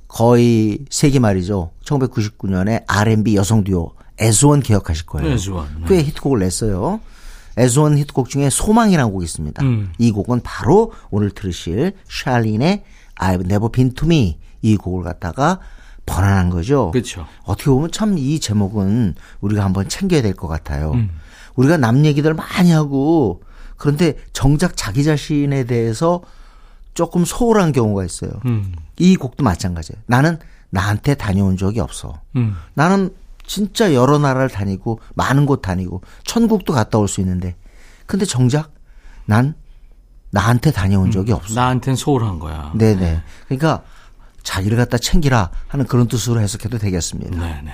거의 0.09 0.81
세기 0.91 1.21
말이죠. 1.21 1.71
1999년에 1.85 2.85
R&B 2.87 3.37
여성 3.37 3.65
듀오 3.65 3.93
에즈원 4.19 4.61
기억하실 4.61 5.07
거예요. 5.07 5.31
에즈원, 5.33 5.67
네. 5.81 5.87
꽤 5.89 6.03
히트곡을 6.03 6.41
냈어요. 6.41 7.01
에즈원 7.57 7.99
히트곡 7.99 8.29
중에 8.29 8.51
소망이라는 8.51 9.13
곡이 9.13 9.25
있습니다. 9.25 9.63
음. 9.65 9.93
이 9.99 10.11
곡은 10.11 10.41
바로 10.43 10.93
오늘 11.11 11.31
들으실 11.31 11.93
샬린의 12.09 12.85
I've 13.17 13.45
Never 13.45 13.71
Been 13.71 13.93
to 13.95 14.07
Me 14.07 14.39
이 14.63 14.77
곡을 14.77 15.05
갖다가 15.05 15.59
번안한 16.07 16.51
거죠. 16.51 16.91
그렇죠. 16.91 17.27
어떻게 17.45 17.71
보면 17.71 17.91
참 17.93 18.17
이 18.19 18.41
제목은 18.41 19.15
우리가 19.41 19.65
한번 19.65 19.89
챙겨야 19.89 20.23
될 20.23 20.35
것 20.35 20.49
같아요. 20.49 20.93
음. 20.93 21.11
우리가 21.57 21.77
남 21.77 22.05
얘기들 22.05 22.35
많이 22.35 22.71
하고 22.73 23.43
그런데 23.77 24.17
정작 24.33 24.77
자기 24.77 25.05
자신에 25.05 25.65
대해서 25.65 26.23
조금 26.95 27.25
소홀한 27.25 27.73
경우가 27.73 28.05
있어요. 28.05 28.31
음. 28.47 28.73
이 28.99 29.17
곡도 29.17 29.45
마찬가지예요. 29.45 30.01
나는 30.07 30.39
나한테 30.71 31.15
다녀온 31.15 31.57
적이 31.57 31.81
없어. 31.81 32.21
음. 32.37 32.57
나는 32.75 33.11
진짜 33.53 33.93
여러 33.93 34.17
나라를 34.19 34.49
다니고 34.49 35.01
많은 35.15 35.45
곳 35.45 35.61
다니고 35.61 36.01
천국도 36.25 36.73
갔다 36.73 36.97
올 36.97 37.07
수 37.07 37.21
있는데 37.21 37.55
근데 38.07 38.25
정작 38.25 38.73
난 39.27 39.55
나한테 40.31 40.73
다녀온 40.73 41.11
적이 41.11 41.33
없어. 41.33 41.53
나한텐 41.55 41.95
소홀한 41.95 42.39
거야. 42.39 42.73
네네. 42.75 43.23
그러니까 43.49 43.83
자기를 44.43 44.79
갖다 44.79 44.97
챙기라 44.97 45.51
하는 45.69 45.87
그런 45.87 46.09
뜻으로 46.09 46.41
해석해도 46.41 46.79
되겠습니다. 46.79 47.39
네, 47.39 47.61
네. 47.63 47.73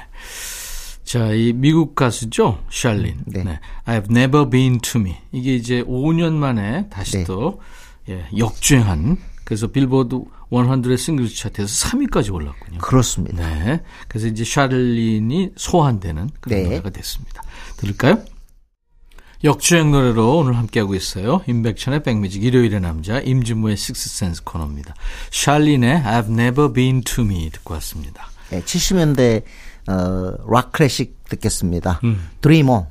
자, 1.04 1.30
이 1.32 1.52
미국 1.52 1.94
가수죠, 1.94 2.58
샬린. 2.70 3.22
네. 3.26 3.44
네. 3.44 3.60
I've 3.86 4.10
never 4.10 4.50
been 4.50 4.80
to 4.80 5.00
me. 5.00 5.14
이게 5.30 5.54
이제 5.54 5.84
5년 5.84 6.32
만에 6.32 6.88
다시 6.90 7.18
네. 7.18 7.24
또 7.24 7.60
예, 8.08 8.26
역주행한 8.36 9.16
그래서 9.48 9.66
빌보드 9.66 10.20
100 10.50 10.98
싱글 10.98 11.26
차트에서 11.26 11.88
3위까지 11.88 12.34
올랐군요. 12.34 12.80
그렇습니다. 12.80 13.48
네. 13.48 13.82
그래서 14.06 14.26
이제 14.26 14.44
샬린이 14.44 15.52
소환되는 15.56 16.28
그런 16.38 16.58
네. 16.58 16.64
노래가 16.64 16.90
됐습니다. 16.90 17.42
들을까요? 17.78 18.22
역주행 19.42 19.90
노래로 19.90 20.36
오늘 20.36 20.58
함께하고 20.58 20.94
있어요. 20.94 21.40
임백천의 21.46 22.02
백뮤직 22.02 22.44
일요일의 22.44 22.80
남자 22.82 23.20
임진무의 23.20 23.78
식스센스 23.78 24.44
코너입니다. 24.44 24.94
샬린의 25.30 26.02
I've 26.02 26.30
never 26.30 26.70
been 26.70 27.00
to 27.04 27.24
me 27.24 27.48
듣고 27.48 27.72
왔습니다. 27.72 28.28
네, 28.50 28.60
70년대 28.60 29.44
어, 29.88 30.34
락 30.46 30.72
클래식 30.72 31.24
듣겠습니다. 31.24 32.00
음. 32.04 32.28
드리머. 32.42 32.86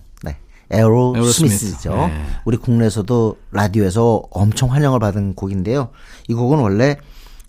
네. 0.69 0.79
에로 0.79 1.13
에어로스미스. 1.15 1.57
스미스죠. 1.57 1.95
네. 1.95 2.25
우리 2.45 2.57
국내에서도 2.57 3.37
라디오에서 3.51 4.23
엄청 4.31 4.71
환영을 4.71 4.99
받은 4.99 5.35
곡인데요. 5.35 5.89
이 6.27 6.33
곡은 6.33 6.59
원래 6.59 6.97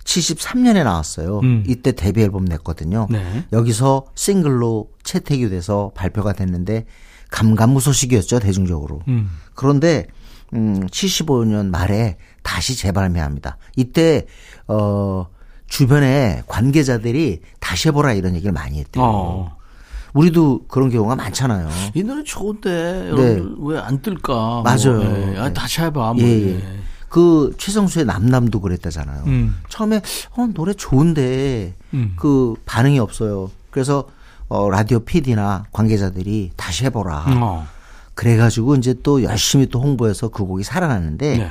73년에 0.05 0.85
나왔어요. 0.85 1.41
음. 1.41 1.65
이때 1.67 1.93
데뷔 1.93 2.23
앨범 2.23 2.45
냈거든요. 2.47 3.07
네. 3.11 3.45
여기서 3.53 4.07
싱글로 4.15 4.89
채택이 5.03 5.51
돼서 5.51 5.91
발표가 5.95 6.33
됐는데 6.33 6.87
감감무소식이었죠 7.31 8.41
대중적으로. 8.41 9.01
음. 9.09 9.31
그런데 9.55 10.07
음 10.55 10.87
75년 10.87 11.69
말에 11.71 12.17
다시 12.43 12.75
재발매합니다. 12.75 13.59
이때 13.77 14.25
어 14.67 15.27
주변에 15.67 16.43
관계자들이 16.47 17.41
다시 17.61 17.89
해보라 17.89 18.15
이런 18.15 18.35
얘기를 18.35 18.53
많이 18.53 18.81
했대요. 18.81 19.05
어. 19.05 19.58
우리도 20.15 20.67
그런 20.69 20.91
경우가 20.91 21.17
많잖아요. 21.17 21.69
이 21.95 22.03
노래 22.03 22.23
좋은데 22.23 23.09
여러분들 23.09 23.57
왜안 23.61 24.03
뜰까? 24.03 24.63
네. 24.65 24.71
맞아요. 24.71 25.03
뭐, 25.03 25.35
예. 25.35 25.39
아, 25.39 25.53
다시 25.53 25.81
해봐. 25.81 26.15
뭐. 26.15 26.17
예, 26.19 26.27
예. 26.27 26.55
예. 26.57 26.79
그 27.09 27.55
최성수의 27.59 28.05
남남도 28.05 28.61
그랬다잖아요. 28.61 29.25
음. 29.27 29.57
처음에 29.69 30.03
어 30.37 30.47
노래 30.53 30.75
좋은데 30.75 31.75
음. 31.95 32.15
그 32.17 32.55
반응이 32.67 32.99
없어요. 32.99 33.51
그래서 33.71 34.05
어 34.49 34.69
라디오 34.71 35.01
PD나 35.01 35.65
관계자들이 35.73 36.53
다시 36.57 36.85
해보라. 36.85 37.25
어. 37.41 37.67
그래가지고 38.15 38.77
이제 38.77 38.95
또 39.03 39.23
열심히 39.23 39.67
또 39.67 39.81
홍보해서 39.81 40.29
그 40.29 40.45
곡이 40.45 40.65
살아났는데 40.65 41.39
네. 41.39 41.51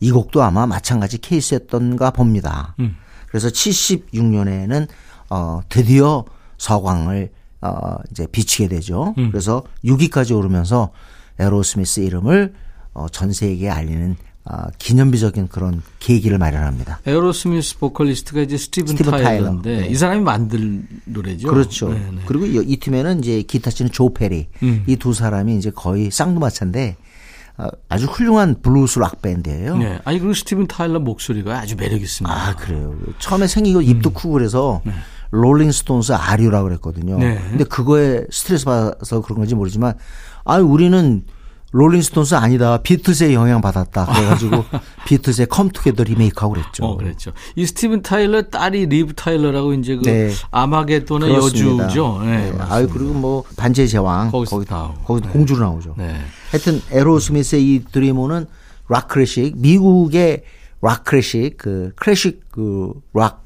이 0.00 0.10
곡도 0.10 0.42
아마 0.42 0.66
마찬가지 0.66 1.18
케이스였던가 1.18 2.10
봅니다. 2.10 2.74
음. 2.80 2.96
그래서 3.28 3.48
76년에는 3.48 4.88
어 5.30 5.60
드디어 5.68 6.24
서광을 6.58 7.30
어 7.62 7.96
이제 8.10 8.26
비치게 8.30 8.68
되죠. 8.68 9.14
음. 9.18 9.30
그래서 9.30 9.62
6위까지 9.84 10.36
오르면서 10.36 10.90
에로스미스 11.38 12.00
이름을 12.00 12.54
어 12.94 13.06
전 13.12 13.32
세계에 13.32 13.68
알리는 13.68 14.16
어 14.44 14.68
기념비적인 14.78 15.48
그런 15.48 15.82
계기를 15.98 16.38
마련합니다. 16.38 17.00
에어로스미스 17.06 17.78
보컬리스트가 17.78 18.40
이제 18.42 18.56
스티븐, 18.56 18.88
스티븐 18.96 19.10
타일러인데 19.10 19.62
타일러. 19.70 19.82
네. 19.82 19.88
이 19.88 19.94
사람이 19.96 20.20
만든 20.22 20.86
노래죠. 21.04 21.48
그렇죠. 21.48 21.92
네, 21.92 21.98
네. 22.14 22.22
그리고 22.26 22.46
이- 22.46 22.64
이 22.72 22.76
팀에는 22.76 23.18
이제 23.20 23.42
기타 23.42 23.70
치는 23.70 23.90
조 23.90 24.14
페리 24.14 24.48
음. 24.62 24.84
이두 24.86 25.12
사람이 25.14 25.56
이제 25.56 25.70
거의 25.70 26.10
쌍두마차인데 26.10 26.96
어, 27.58 27.66
아주 27.88 28.04
훌륭한 28.06 28.60
블루스 28.62 28.98
락 29.00 29.20
밴드예요. 29.22 29.78
네. 29.78 29.98
아니 30.04 30.18
그리고 30.20 30.32
스티븐 30.34 30.66
타일러 30.68 31.00
목소리가 31.00 31.58
아주 31.58 31.74
매력 31.76 32.00
있습니다. 32.00 32.32
아 32.32 32.54
그래요. 32.54 32.94
처음에 33.18 33.46
생기고 33.48 33.82
입도 33.82 34.10
크고 34.10 34.30
그래서 34.30 34.80
롤링스톤스 35.36 36.12
아류라고 36.12 36.68
그랬거든요. 36.68 37.18
네. 37.18 37.38
근데 37.50 37.64
그거에 37.64 38.24
스트레스 38.30 38.64
받아서 38.64 39.20
그런 39.20 39.38
건지 39.38 39.54
모르지만 39.54 39.94
아 40.44 40.58
우리는 40.58 41.24
롤링스톤스 41.72 42.36
아니다. 42.36 42.78
비틀즈의 42.78 43.34
영향 43.34 43.60
받았다. 43.60 44.06
그래가지고 44.06 44.64
비틀즈의 45.06 45.48
Come 45.48 45.67
Together 45.67 46.04
리메이크하고 46.04 46.54
그랬죠. 46.54 46.84
어, 46.84 46.96
그랬죠. 46.96 47.32
이 47.54 47.66
스티븐 47.66 48.02
타일러 48.02 48.42
딸이 48.42 48.86
리브 48.86 49.14
타일러라고 49.14 49.74
이제 49.74 49.96
그 49.96 50.02
네. 50.02 50.32
아마겟돈의. 50.52 51.34
여주죠. 51.34 52.22
네, 52.22 52.52
네. 52.52 52.58
아유 52.60 52.88
그리고 52.88 53.12
뭐 53.12 53.44
반지의 53.56 53.88
제왕 53.88 54.30
거기서 54.30 54.56
거기 54.56 54.66
나오고. 54.70 55.00
거기 55.04 55.22
네. 55.22 55.28
공주로 55.28 55.60
나오죠. 55.60 55.94
네. 55.98 56.16
하여튼 56.50 56.80
에로스미스의 56.90 57.62
이 57.62 57.84
Dream 57.92 58.19
On은 58.19 58.46
락 58.88 59.08
클래식 59.08 59.58
미국의 59.58 60.44
락 60.80 61.04
클래식 61.04 61.58
그 61.58 61.92
클래식 61.96 62.52
그락 62.52 63.44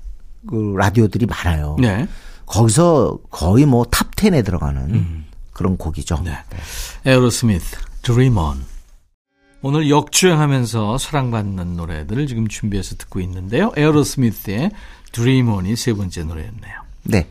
그 0.48 0.74
라디오들이 0.76 1.26
많아요. 1.26 1.76
네. 1.80 2.06
거기서 2.46 3.18
거의 3.30 3.66
뭐 3.66 3.84
top 3.90 4.10
10에 4.16 4.44
들어가는 4.44 5.24
그런 5.52 5.76
곡이죠. 5.76 6.16
음. 6.16 6.24
네. 6.24 6.32
에어로스미스, 7.04 7.76
Dream 8.02 8.36
On. 8.38 8.64
오늘 9.62 9.90
역주행하면서 9.90 10.96
사랑받는 10.98 11.76
노래들을 11.76 12.26
지금 12.26 12.48
준비해서 12.48 12.96
듣고 12.96 13.20
있는데요. 13.20 13.72
에어로스미스의 13.76 14.70
Dream 15.12 15.48
On이 15.50 15.76
세 15.76 15.92
번째 15.92 16.24
노래였네요. 16.24 16.74
네. 17.04 17.28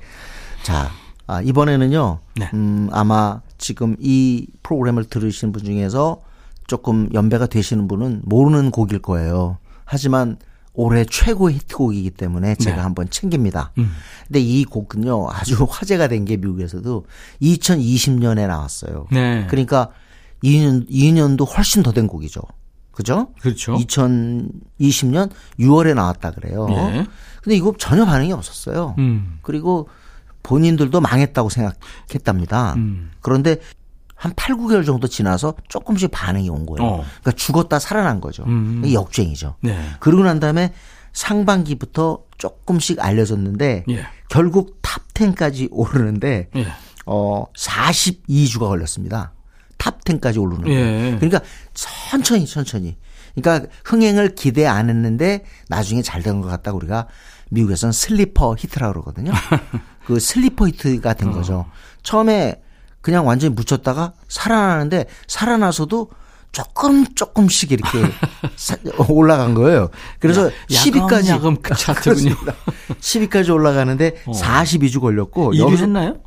자, 0.63 0.91
아, 1.25 1.41
이번에는요. 1.41 2.19
네. 2.35 2.49
음, 2.53 2.89
아마 2.91 3.41
지금 3.57 3.95
이 3.99 4.45
프로그램을 4.63 5.05
들으신 5.05 5.51
분 5.51 5.63
중에서 5.63 6.21
조금 6.67 7.09
연배가 7.13 7.47
되시는 7.47 7.87
분은 7.87 8.21
모르는 8.25 8.69
곡일 8.71 8.99
거예요. 8.99 9.57
하지만 9.85 10.37
올해 10.73 11.03
최고 11.05 11.49
히트곡이기 11.51 12.11
때문에 12.11 12.55
제가 12.55 12.77
네. 12.77 12.81
한번 12.81 13.09
챙깁니다. 13.09 13.71
음. 13.79 13.91
근데 14.27 14.39
이 14.39 14.63
곡은요. 14.65 15.29
아주 15.31 15.65
화제가 15.69 16.07
된 16.07 16.25
게 16.25 16.37
미국에서도 16.37 17.05
2020년에 17.41 18.47
나왔어요. 18.47 19.07
네. 19.11 19.45
그러니까 19.49 19.89
2년 20.43 20.89
2년도 20.89 21.47
훨씬 21.57 21.83
더 21.83 21.91
된 21.91 22.07
곡이죠. 22.07 22.41
그죠? 22.91 23.29
그렇죠. 23.41 23.75
2020년 23.77 25.31
6월에 25.59 25.93
나왔다 25.95 26.31
그래요. 26.31 26.67
예. 26.69 27.05
근데 27.41 27.55
이거 27.55 27.73
전혀 27.77 28.05
반응이 28.05 28.31
없었어요. 28.33 28.95
음. 28.97 29.39
그리고 29.41 29.87
본인들도 30.43 30.99
망했다고 31.01 31.49
생각했답니다. 31.49 32.73
음. 32.75 33.11
그런데 33.21 33.57
한 34.19 34.33
8, 34.35 34.57
9개월 34.57 34.85
정도 34.85 35.07
지나서 35.07 35.53
조금씩 35.69 36.11
반응이 36.11 36.49
온 36.49 36.65
거예요. 36.65 36.83
어. 36.91 36.95
그러니까 37.21 37.31
죽었다 37.31 37.79
살아난 37.79 38.19
거죠. 38.19 38.43
음. 38.43 38.83
역주행이죠. 38.91 39.55
네. 39.61 39.79
그러고 40.01 40.23
난 40.23 40.41
다음에 40.41 40.73
상반기부터 41.13 42.19
조금씩 42.37 42.99
알려졌는데 42.99 43.85
예. 43.89 44.05
결국 44.29 44.79
top 44.81 45.01
10까지 45.13 45.69
오르는데 45.71 46.49
예. 46.55 46.67
어 47.05 47.45
42주가 47.57 48.67
걸렸습니다. 48.67 49.31
top 49.77 50.03
10까지 50.03 50.41
오르는 50.41 50.63
거예요. 50.65 50.79
예. 50.79 51.15
그러니까 51.15 51.39
천천히 51.73 52.45
천천히. 52.45 52.97
그러니까 53.35 53.69
흥행을 53.85 54.35
기대 54.35 54.65
안 54.67 54.89
했는데 54.89 55.45
나중에 55.69 56.01
잘 56.01 56.23
된 56.23 56.41
것 56.41 56.49
같다고 56.49 56.77
우리가 56.77 57.07
미국에서는 57.51 57.93
sleeper 57.93 58.53
hit라고 58.59 58.91
그러거든요. 58.93 59.31
그 60.05 60.19
sleeper 60.19 60.67
hit가 60.67 61.13
된 61.13 61.31
거죠. 61.31 61.65
처음에 62.03 62.61
그냥 63.01 63.25
완전히 63.27 63.53
묻혔다가 63.53 64.13
살아나는데 64.27 65.05
살아나서도 65.27 66.09
조금 66.51 67.05
조금씩 67.13 67.71
이렇게 67.71 67.99
사- 68.55 68.75
올라간 69.07 69.53
거예요. 69.53 69.89
그래서 70.19 70.49
10위까지 70.69 71.27
야금 71.29 71.57
그 71.61 71.75
차트군요. 71.75 72.35
10위까지 72.99 73.53
올라가는데 73.53 74.15
42주 74.25 74.99
걸렸고 74.99 75.53
1위 75.53 75.59
여기서 75.59 75.83
했나요? 75.83 76.17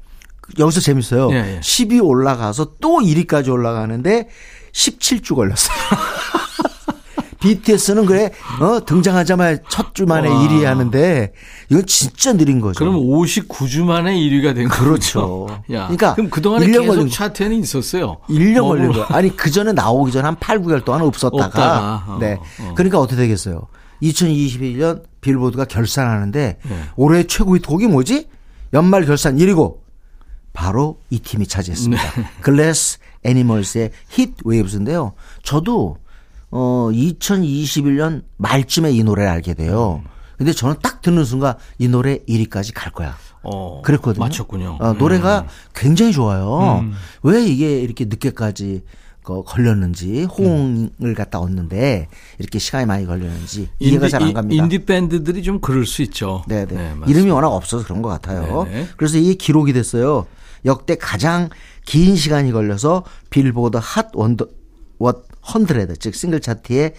여기서 0.59 0.81
재밌어요. 0.81 1.31
예, 1.33 1.57
예. 1.57 1.61
10위 1.61 2.05
올라가서 2.05 2.73
또 2.81 2.99
1위까지 3.01 3.51
올라가는데 3.51 4.29
17주 4.73 5.35
걸렸어요. 5.35 5.77
BTS는 7.42 8.07
그래 8.07 8.31
어 8.61 8.85
등장하자마자 8.85 9.62
첫 9.68 9.92
주 9.94 10.07
만에 10.07 10.28
와. 10.28 10.38
1위 10.40 10.62
하는데 10.62 11.33
이건 11.68 11.85
진짜 11.87 12.33
느린 12.33 12.61
거죠. 12.61 12.78
그럼 12.78 12.96
59주 12.96 13.85
만에 13.85 14.14
1위가 14.14 14.55
된 14.55 14.68
그렇죠. 14.68 15.46
거죠. 15.46 15.62
야, 15.74 15.83
그러니까 15.88 16.14
그럼 16.14 16.31
그동안에 16.31 16.66
1년 16.66 16.72
계속 16.81 16.87
걸린 16.87 17.05
거. 17.09 17.12
차트에는 17.12 17.57
있었어요. 17.59 18.18
1년 18.31 18.61
뭐, 18.61 18.68
걸린 18.68 18.87
뭐. 18.87 18.92
거예요. 18.94 19.07
아니 19.11 19.37
그 19.37 19.50
전에 19.50 19.72
나오기 19.72 20.12
전에 20.12 20.24
한 20.24 20.37
8, 20.37 20.61
9개월 20.61 20.85
동안 20.85 21.02
없었다가 21.02 21.44
없다가, 21.46 22.05
어, 22.09 22.18
네. 22.20 22.38
어. 22.61 22.72
그러니까 22.74 22.98
어떻게 23.00 23.20
되겠어요? 23.22 23.66
2021년 24.02 25.02
빌보드가 25.20 25.66
결산하는데 25.66 26.59
네. 26.62 26.83
올해 26.96 27.24
최고 27.24 27.57
히트곡이 27.57 27.87
뭐지? 27.88 28.28
연말 28.72 29.05
결산 29.05 29.37
1위고 29.37 29.76
바로 30.52 30.98
이 31.11 31.18
팀이 31.18 31.46
차지했습니다. 31.46 32.02
네. 32.02 32.24
Glass 32.40 32.99
Animals의 33.25 33.90
Heat 34.11 34.33
Waves인데요. 34.45 35.12
저도 35.42 35.98
어 36.53 36.91
2021년 36.93 38.23
말쯤에 38.37 38.93
이 38.93 39.03
노래를 39.03 39.31
알게 39.31 39.55
돼요. 39.55 40.03
근데 40.37 40.53
저는 40.53 40.77
딱 40.83 41.01
듣는 41.03 41.25
순간 41.25 41.55
이 41.79 41.88
노래 41.88 42.19
1위까지 42.29 42.73
갈 42.75 42.93
거야. 42.93 43.17
어, 43.43 43.81
그랬거든요. 43.83 44.25
맞췄군요. 44.25 44.79
어, 44.81 44.93
노래가 44.95 45.47
굉장히 45.75 46.12
좋아요. 46.12 46.81
음. 46.83 46.93
왜 47.23 47.45
이게 47.45 47.81
이렇게 47.81 48.05
늦게까지 48.05 48.83
그 49.23 49.43
걸렸는지 49.45 50.25
호응을 50.25 51.15
갖다 51.17 51.38
얻는데 51.38 52.09
이렇게 52.41 52.59
시간이 52.59 52.87
많이 52.87 53.07
걸렸는지 53.07 53.69
이해가 53.79 54.09
잘 54.09 54.23
안 54.23 54.33
갑니다. 54.33 54.62
인디 54.62 54.85
밴드들이 54.85 55.43
좀 55.45 55.61
그럴 55.61 55.87
수 55.87 56.03
있죠. 56.03 56.43
네네. 56.49 56.75
맞습니다. 56.75 57.07
이름이 57.07 57.31
워낙 57.31 57.49
없어서 57.49 57.85
그런 57.85 58.03
것 58.03 58.09
같아요. 58.09 58.65
네네. 58.65 58.88
그래서 58.97 59.19
이게 59.19 59.35
기록이 59.35 59.73
됐어요. 59.73 60.27
역대 60.65 60.97
가장 60.97 61.49
긴 61.87 62.17
시간이 62.17 62.51
걸려서 62.53 63.05
빌보드 63.31 63.79
Hot 63.81 64.09
One, 64.12 64.47
One 64.99 65.23
Hundred 65.55 65.97
즉 65.98 66.14
싱글 66.14 66.40
차트에 66.40 66.94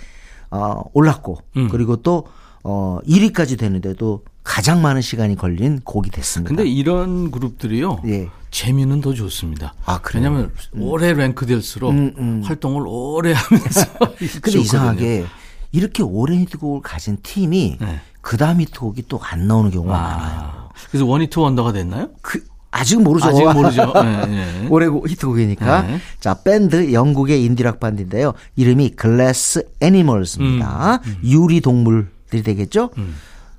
어, 0.51 0.81
올랐고 0.93 1.39
음. 1.57 1.69
그리고 1.69 1.97
또 1.97 2.27
어, 2.63 2.99
1위까지 3.07 3.57
되는데도 3.59 4.23
가장 4.43 4.81
많은 4.81 5.01
시간이 5.01 5.35
걸린 5.35 5.79
곡이 5.83 6.09
됐습니다. 6.11 6.49
근데 6.53 6.69
이런 6.69 7.31
그룹들이요. 7.31 8.01
예. 8.05 8.29
재미는 8.51 9.01
더 9.01 9.13
좋습니다. 9.13 9.73
아, 9.85 9.99
그래요? 10.01 10.23
왜냐하면 10.23 10.51
오래 10.77 11.13
랭크 11.13 11.45
될수록 11.45 11.91
음, 11.91 12.41
활동을 12.45 12.83
오래 12.85 13.33
하면서. 13.33 13.85
근데. 14.41 14.59
이상하게 14.59 15.25
이렇게 15.71 16.03
오랜 16.03 16.39
히트곡을 16.41 16.81
가진 16.81 17.17
팀이 17.23 17.77
네. 17.79 17.99
그 18.21 18.37
다음 18.37 18.61
히트곡이 18.61 19.03
또 19.07 19.19
안 19.23 19.47
나오는 19.47 19.71
경우가 19.71 19.91
많아요. 19.97 20.39
아, 20.39 20.69
그래서 20.91 21.05
one-hit 21.05 21.39
wonder가 21.39 21.71
됐나요? 21.71 22.09
그 22.21 22.43
아직은 22.73 23.03
모르죠. 23.03 23.27
아직 23.27 23.43
모르죠. 23.53 23.93
네, 24.03 24.25
네. 24.25 24.67
올해 24.69 24.87
히트곡이니까. 24.87 25.81
네. 25.83 25.99
자, 26.19 26.33
밴드 26.43 26.91
영국의 26.91 27.43
인디락 27.43 27.79
밴드인데요. 27.79 28.33
이름이 28.55 28.91
Glass 28.91 29.67
Animals입니다. 29.79 30.99
음, 31.05 31.17
유리 31.23 31.61
동물들이 31.61 32.41
되겠죠? 32.43 32.89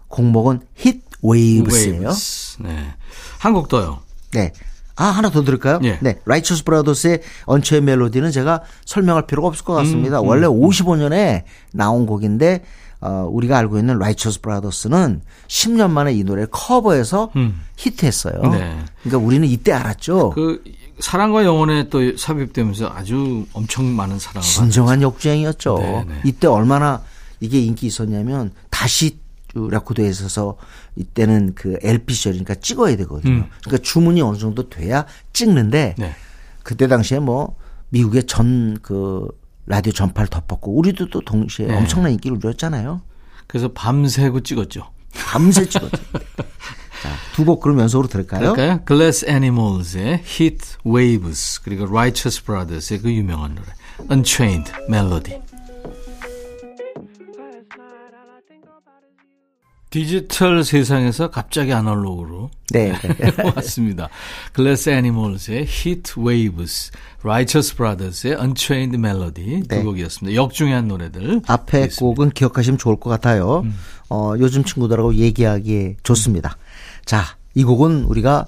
곡목은 0.09 0.61
Heat 0.77 1.01
Waves예요. 1.23 2.01
Waves. 2.01 2.57
네. 2.63 2.77
한 3.39 3.54
곡 3.54 3.70
더요. 3.70 4.01
네. 4.33 4.53
아, 4.97 5.05
하나 5.07 5.31
더 5.31 5.43
들을까요? 5.43 5.81
예. 5.85 5.99
네. 6.03 6.21
Righteous 6.25 6.65
Brothers의 6.65 7.21
Unchained 7.47 7.83
Melody는 7.83 8.31
제가 8.31 8.63
설명할 8.85 9.27
필요가 9.27 9.49
없을 9.49 9.65
것 9.65 9.75
같습니다. 9.75 10.21
음, 10.21 10.27
원래 10.29 10.47
55년에 10.47 11.43
나온 11.73 12.07
곡인데 12.07 12.63
어, 13.05 13.29
우리가 13.31 13.59
알고 13.59 13.79
있는 13.79 13.99
Righteous 13.99 14.41
Brothers는 14.41 15.21
10년 15.47 15.91
만에 15.91 16.15
이 16.15 16.25
노래를 16.25 16.49
커버해서 16.51 17.31
음. 17.37 17.61
히트했어요. 17.77 18.41
네. 18.51 18.79
그러니까 19.03 19.27
우리는 19.27 19.47
이때 19.47 19.73
알았죠. 19.73 20.31
그 20.31 20.65
사랑과 21.01 21.45
영혼에 21.45 21.91
또 21.91 22.17
삽입되면서 22.17 22.89
아주 22.89 23.45
엄청 23.53 23.95
많은 23.95 24.19
사랑을 24.19 24.43
진정한 24.43 25.03
역주행이었죠. 25.03 25.79
네, 25.79 26.05
네. 26.09 26.21
이때 26.25 26.47
얼마나 26.47 27.03
이게 27.41 27.61
인기 27.61 27.87
있었냐면 27.87 28.53
다시 28.71 29.19
레코드에 29.55 30.09
있어서 30.09 30.57
이때는 30.97 31.53
그 31.55 31.77
LP 31.83 32.15
시절이니까 32.15 32.55
찍어야 32.55 32.97
되거든요. 32.97 33.35
음. 33.35 33.51
그러니까 33.65 33.83
주문이 33.83 34.23
어느 34.23 34.39
정도 34.39 34.71
돼야 34.71 35.05
찍는데 35.35 35.97
네. 35.99 36.15
그때 36.63 36.89
당시에 36.89 37.19
뭐 37.19 37.57
미국의 37.91 38.25
전그 38.25 39.29
라디오 39.67 39.93
전파를 39.93 40.29
덮었고 40.29 40.77
우리도 40.77 41.09
또 41.11 41.21
동시에 41.21 41.67
네. 41.67 41.77
엄청난 41.77 42.13
인기를 42.13 42.39
누렸잖아요. 42.41 43.01
그래서 43.47 43.73
밤새고 43.73 44.41
찍었죠. 44.41 44.91
밤새 45.15 45.69
찍었죠. 45.69 45.97
자, 47.03 47.11
두 47.35 47.45
곡 47.45 47.61
그럼 47.61 47.81
연속으로 47.81 48.09
들을까요? 48.09 48.53
그럴까요? 48.55 48.81
Glass 48.87 49.27
Animals의 49.29 50.23
Heat 50.25 50.77
Waves 50.87 51.61
그리고 51.63 51.85
Righteous 51.85 52.43
Brothers의 52.45 53.01
그 53.03 53.13
유명한 53.13 53.55
노래 53.55 53.67
Unchained 54.11 54.73
Melody. 54.89 55.41
디지털 59.95 60.65
세상에서 60.65 61.31
갑자기 61.31 61.73
아날로그로 61.73 62.51
네. 62.73 62.93
네. 63.01 63.31
왔습니다. 63.55 64.09
Glass 64.53 64.91
Animals의 64.91 65.59
Heat 65.69 66.15
Waves, 66.19 66.91
Righteous 67.23 67.77
Brothers의 67.77 68.35
Unchained 68.41 68.97
Melody 68.99 69.63
두 69.63 69.69
네. 69.69 69.83
곡이었습니다. 69.85 70.35
역중요한 70.35 70.89
노래들. 70.89 71.43
앞에 71.47 71.85
있습니다. 71.85 72.01
곡은 72.01 72.31
기억하시면 72.31 72.77
좋을 72.79 72.97
것 72.99 73.09
같아요. 73.09 73.65
어, 74.11 74.35
요즘 74.41 74.65
친구들하고 74.65 75.15
얘기하기에 75.15 75.99
좋습니다. 76.03 76.57
자, 77.05 77.23
이 77.55 77.63
곡은 77.63 78.03
우리가 78.07 78.47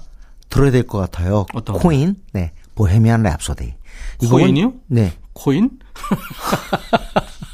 들어야 0.49 0.69
될 0.71 0.83
것 0.85 0.97
같아요. 0.97 1.45
어떤 1.53 1.77
거? 1.77 1.81
코인, 1.81 2.17
네, 2.33 2.51
보헤미안 2.75 3.23
랩소디. 3.23 3.71
이 4.21 4.27
코인이요? 4.27 4.73
네. 4.87 5.13
코인? 5.31 5.69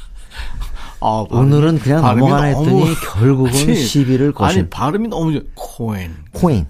아, 1.06 1.24
오늘은 1.30 1.78
그냥 1.80 2.00
넘어가나 2.02 2.52
너무- 2.52 2.86
했더니 2.86 2.94
결국은 3.20 3.50
아니, 3.50 3.76
시비를 3.76 4.32
거신 4.32 4.60
아니 4.60 4.70
발음이 4.70 5.08
너무 5.08 5.32
좋- 5.34 5.46
코인. 5.54 6.10
Queen. 6.32 6.66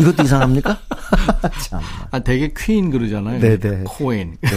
이것도 0.00 0.22
이상합니까? 0.22 0.78
참. 1.68 1.80
아 2.12 2.18
되게 2.20 2.52
퀸 2.56 2.90
그러잖아요. 2.90 3.40
네네. 3.40 3.84
Queen. 3.86 4.36
네. 4.40 4.50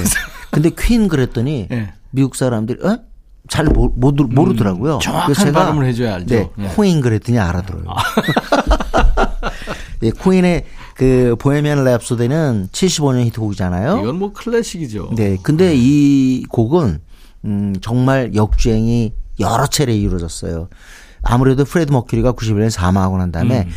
근데 0.51 0.69
퀸 0.77 1.07
그랬더니 1.07 1.67
네. 1.69 1.91
미국 2.11 2.35
사람들이 2.35 2.85
어? 2.85 2.99
잘 3.47 3.65
모, 3.65 3.91
모, 3.95 4.11
모르더라고요. 4.11 4.95
음, 4.95 4.99
정확한 4.99 5.33
제가 5.33 5.63
발음을 5.65 5.85
해줘야 5.87 6.15
알죠. 6.15 6.35
네, 6.35 6.49
네. 6.55 6.67
Queen 6.75 7.01
그랬더니 7.01 7.39
알아들어요. 7.39 7.85
예, 10.03 10.11
Queen의 10.11 10.65
그 10.95 11.35
Bohemian 11.39 11.83
Rhapsody는 11.83 12.69
75년 12.69 13.25
히트곡이잖아요. 13.25 13.99
이건 14.01 14.19
뭐 14.19 14.31
클래식이죠. 14.33 15.11
네, 15.15 15.37
근데 15.41 15.73
이 15.75 16.43
곡은 16.49 16.99
음, 17.45 17.75
정말 17.81 18.35
역주행이 18.35 19.13
여러 19.39 19.67
차례 19.67 19.95
이루어졌어요. 19.95 20.69
아무래도 21.21 21.65
프레드 21.65 21.91
머큐리가 21.91 22.33
91년에 22.33 22.69
사망하고 22.69 23.17
난 23.17 23.31
다음에 23.31 23.61
음. 23.67 23.71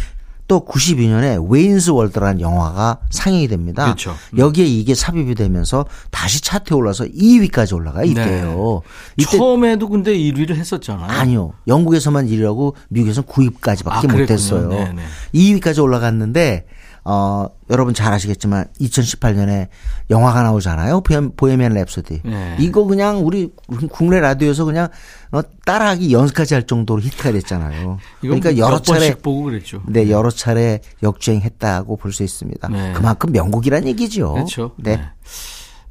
또 0.49 0.65
92년에 0.67 1.43
Wayne's 1.51 1.91
World라는 1.91 2.41
영화가 2.41 2.99
상영이 3.11 3.49
됩니다. 3.49 3.85
그렇죠. 3.85 4.15
음. 4.35 4.39
여기에 4.39 4.67
이게 4.67 4.95
삽입이 4.95 5.35
되면서 5.35 5.87
다시 6.11 6.43
차트에 6.43 6.77
올라서 6.77 7.05
2위까지 7.05 7.75
올라가 7.75 8.05
이때요. 8.05 8.83
이때 9.17 9.31
네. 9.31 9.39
처음에도 9.39 9.89
근데 9.89 10.13
1위를 10.15 10.57
했었잖아요. 10.57 11.07
아니요. 11.09 11.55
영국에서만 11.69 12.27
1위하고 12.27 12.75
미국에서는 12.91 13.27
9위까지밖에 13.27 14.11
아. 14.11 14.13
못했어요. 14.13 14.69
네네. 14.69 15.03
2위까지 15.35 15.83
올라갔는데 15.83 16.67
어 17.05 17.49
여러분 17.71 17.95
잘 17.95 18.13
아시겠지만 18.13 18.67
2018년에 18.81 19.69
영화가 20.11 20.43
나오잖아요. 20.43 21.01
Bohe- 21.03 21.37
Bohemian 21.37 21.75
Rhapsody. 21.75 22.21
네. 22.25 22.57
이거 22.61 22.85
그냥 22.85 23.27
우리 23.27 23.51
국내 23.91 24.21
라디오에서 24.21 24.65
그냥 24.65 24.89
어, 25.33 25.41
따라하기 25.65 26.13
연습까지 26.13 26.55
할 26.55 26.65
정도로 26.67 27.01
히트가 27.03 27.33
됐잖아요. 27.33 27.99
그러니까 28.21 28.57
여러 28.57 28.77
몇 28.77 28.85
차례 28.85 29.15
보고 29.15 29.43
그랬죠. 29.45 29.83
네, 29.87 30.11
여러 30.11 30.31
차례 30.31 30.81
역주행했다고 31.03 31.97
볼 31.97 32.13
수 32.13 32.23
있습니다. 32.23 32.69
네. 32.69 32.93
그만큼 32.93 33.33
명곡이란 33.33 33.87
얘기죠. 33.89 34.35
그렇죠. 34.35 34.73
네. 34.77 34.97
네. 34.97 35.03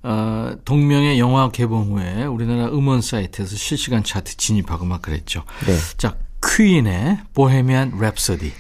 어, 0.04 0.54
동명의 0.66 1.20
영화 1.20 1.50
개봉 1.52 1.92
후에 1.98 2.24
우리나라 2.26 2.68
음원 2.72 3.02
사이트에서 3.02 3.56
실시간 3.56 4.04
차트 4.04 4.38
진입하고 4.38 4.86
막 4.86 5.02
그랬죠. 5.02 5.44
네. 5.68 5.76
자, 5.98 6.16
퀸의 6.44 7.20
Bohemian 7.34 8.00
Rhapsody. 8.00 8.52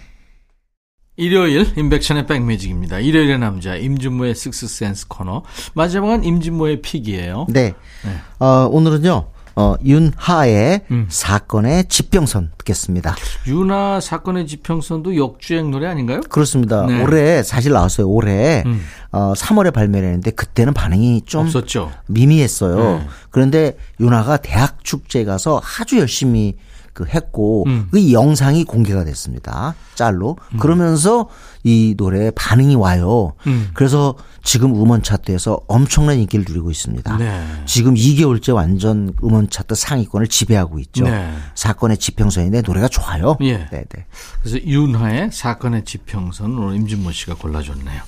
일요일 1.21 1.67
임백천의 1.77 2.25
백뮤직입니다. 2.25 2.97
일요일의 2.97 3.38
남자 3.38 3.75
임진모의 3.75 4.34
식스센스 4.34 5.07
코너. 5.07 5.43
마지막은 5.75 6.23
임진모의 6.23 6.81
픽이에요. 6.81 7.45
네. 7.47 7.73
네. 8.03 8.15
어, 8.39 8.67
오늘은요. 8.71 9.27
어, 9.55 9.75
윤하의 9.86 10.81
음. 10.89 11.05
사건의 11.10 11.86
지평선 11.89 12.53
듣겠습니다. 12.57 13.15
유나 13.45 13.99
사건의 13.99 14.47
지평선도 14.47 15.15
역주행 15.15 15.69
노래 15.69 15.86
아닌가요? 15.86 16.21
그렇습니다. 16.21 16.88
네. 16.88 17.03
올해 17.03 17.43
사실 17.43 17.71
나왔어요. 17.71 18.10
올해 18.10 18.63
음. 18.65 18.81
어, 19.12 19.34
3월에 19.34 19.71
발매를 19.71 20.07
했는데 20.07 20.31
그때는 20.31 20.73
반응이 20.73 21.23
좀 21.27 21.45
없었죠. 21.45 21.91
미미했어요. 22.07 22.77
네. 22.77 23.07
그런데 23.29 23.77
윤아가 23.99 24.38
대학 24.38 24.84
축제에 24.84 25.23
가서 25.25 25.62
아주 25.79 25.99
열심히 25.99 26.55
그 26.93 27.06
했고 27.06 27.63
음. 27.67 27.88
그 27.91 28.12
영상이 28.12 28.65
공개가 28.65 29.04
됐습니다. 29.04 29.75
짤로. 29.95 30.38
그러면서 30.60 31.30
이 31.63 31.95
노래에 31.97 32.32
반응이 32.32 32.75
와요. 32.75 33.34
음. 33.47 33.69
그래서 33.73 34.15
지금 34.43 34.73
음원 34.75 35.04
차트에서 35.04 35.62
엄청난 35.67 36.17
인기를 36.17 36.45
누리고 36.47 36.71
있습니다. 36.71 37.17
네. 37.17 37.45
지금 37.65 37.93
2개월째 37.93 38.56
완전 38.56 39.13
음원 39.23 39.49
차트 39.49 39.75
상위권을 39.75 40.27
지배하고 40.27 40.80
있죠. 40.80 41.06
네. 41.06 41.32
사건의 41.56 41.97
지평선인데 41.97 42.62
노래가 42.62 42.88
좋아요. 42.88 43.38
예. 43.41 43.58
네, 43.71 43.84
네. 43.88 44.06
그래서 44.41 44.65
윤하의 44.65 45.30
사건의 45.32 45.86
지평선 45.86 46.58
오늘 46.58 46.75
임진모 46.77 47.12
씨가 47.12 47.36
골라줬네요. 47.36 48.01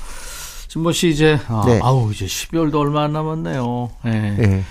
진모 0.67 0.91
씨 0.91 1.09
이제 1.09 1.39
아, 1.47 1.63
네. 1.67 1.79
아우 1.83 2.11
이제 2.11 2.25
12월도 2.25 2.75
얼마 2.79 3.03
안 3.03 3.13
남았네요. 3.13 3.91
네. 4.05 4.35
네. 4.35 4.63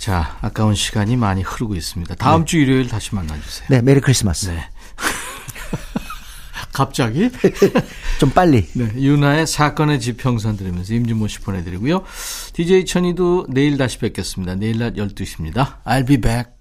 자 0.00 0.38
아까운 0.40 0.74
시간이 0.74 1.16
많이 1.16 1.42
흐르고 1.42 1.74
있습니다. 1.74 2.14
다음 2.14 2.46
주 2.46 2.56
일요일 2.56 2.88
다시 2.88 3.14
만나주세요. 3.14 3.68
네, 3.68 3.82
메리 3.82 4.00
크리스마스. 4.00 4.48
네. 4.48 4.66
갑자기 6.72 7.28
좀 8.18 8.30
빨리. 8.30 8.66
네, 8.72 8.90
윤하의 8.96 9.46
사건의 9.46 10.00
지평선 10.00 10.56
들으면서 10.56 10.94
임진모 10.94 11.28
씨 11.28 11.40
보내드리고요. 11.40 12.02
DJ 12.54 12.86
천이도 12.86 13.48
내일 13.50 13.76
다시 13.76 13.98
뵙겠습니다. 13.98 14.54
내일 14.54 14.78
낮 14.78 14.94
12시입니다. 14.94 15.82
I'll 15.84 16.06
be 16.06 16.16
back. 16.16 16.59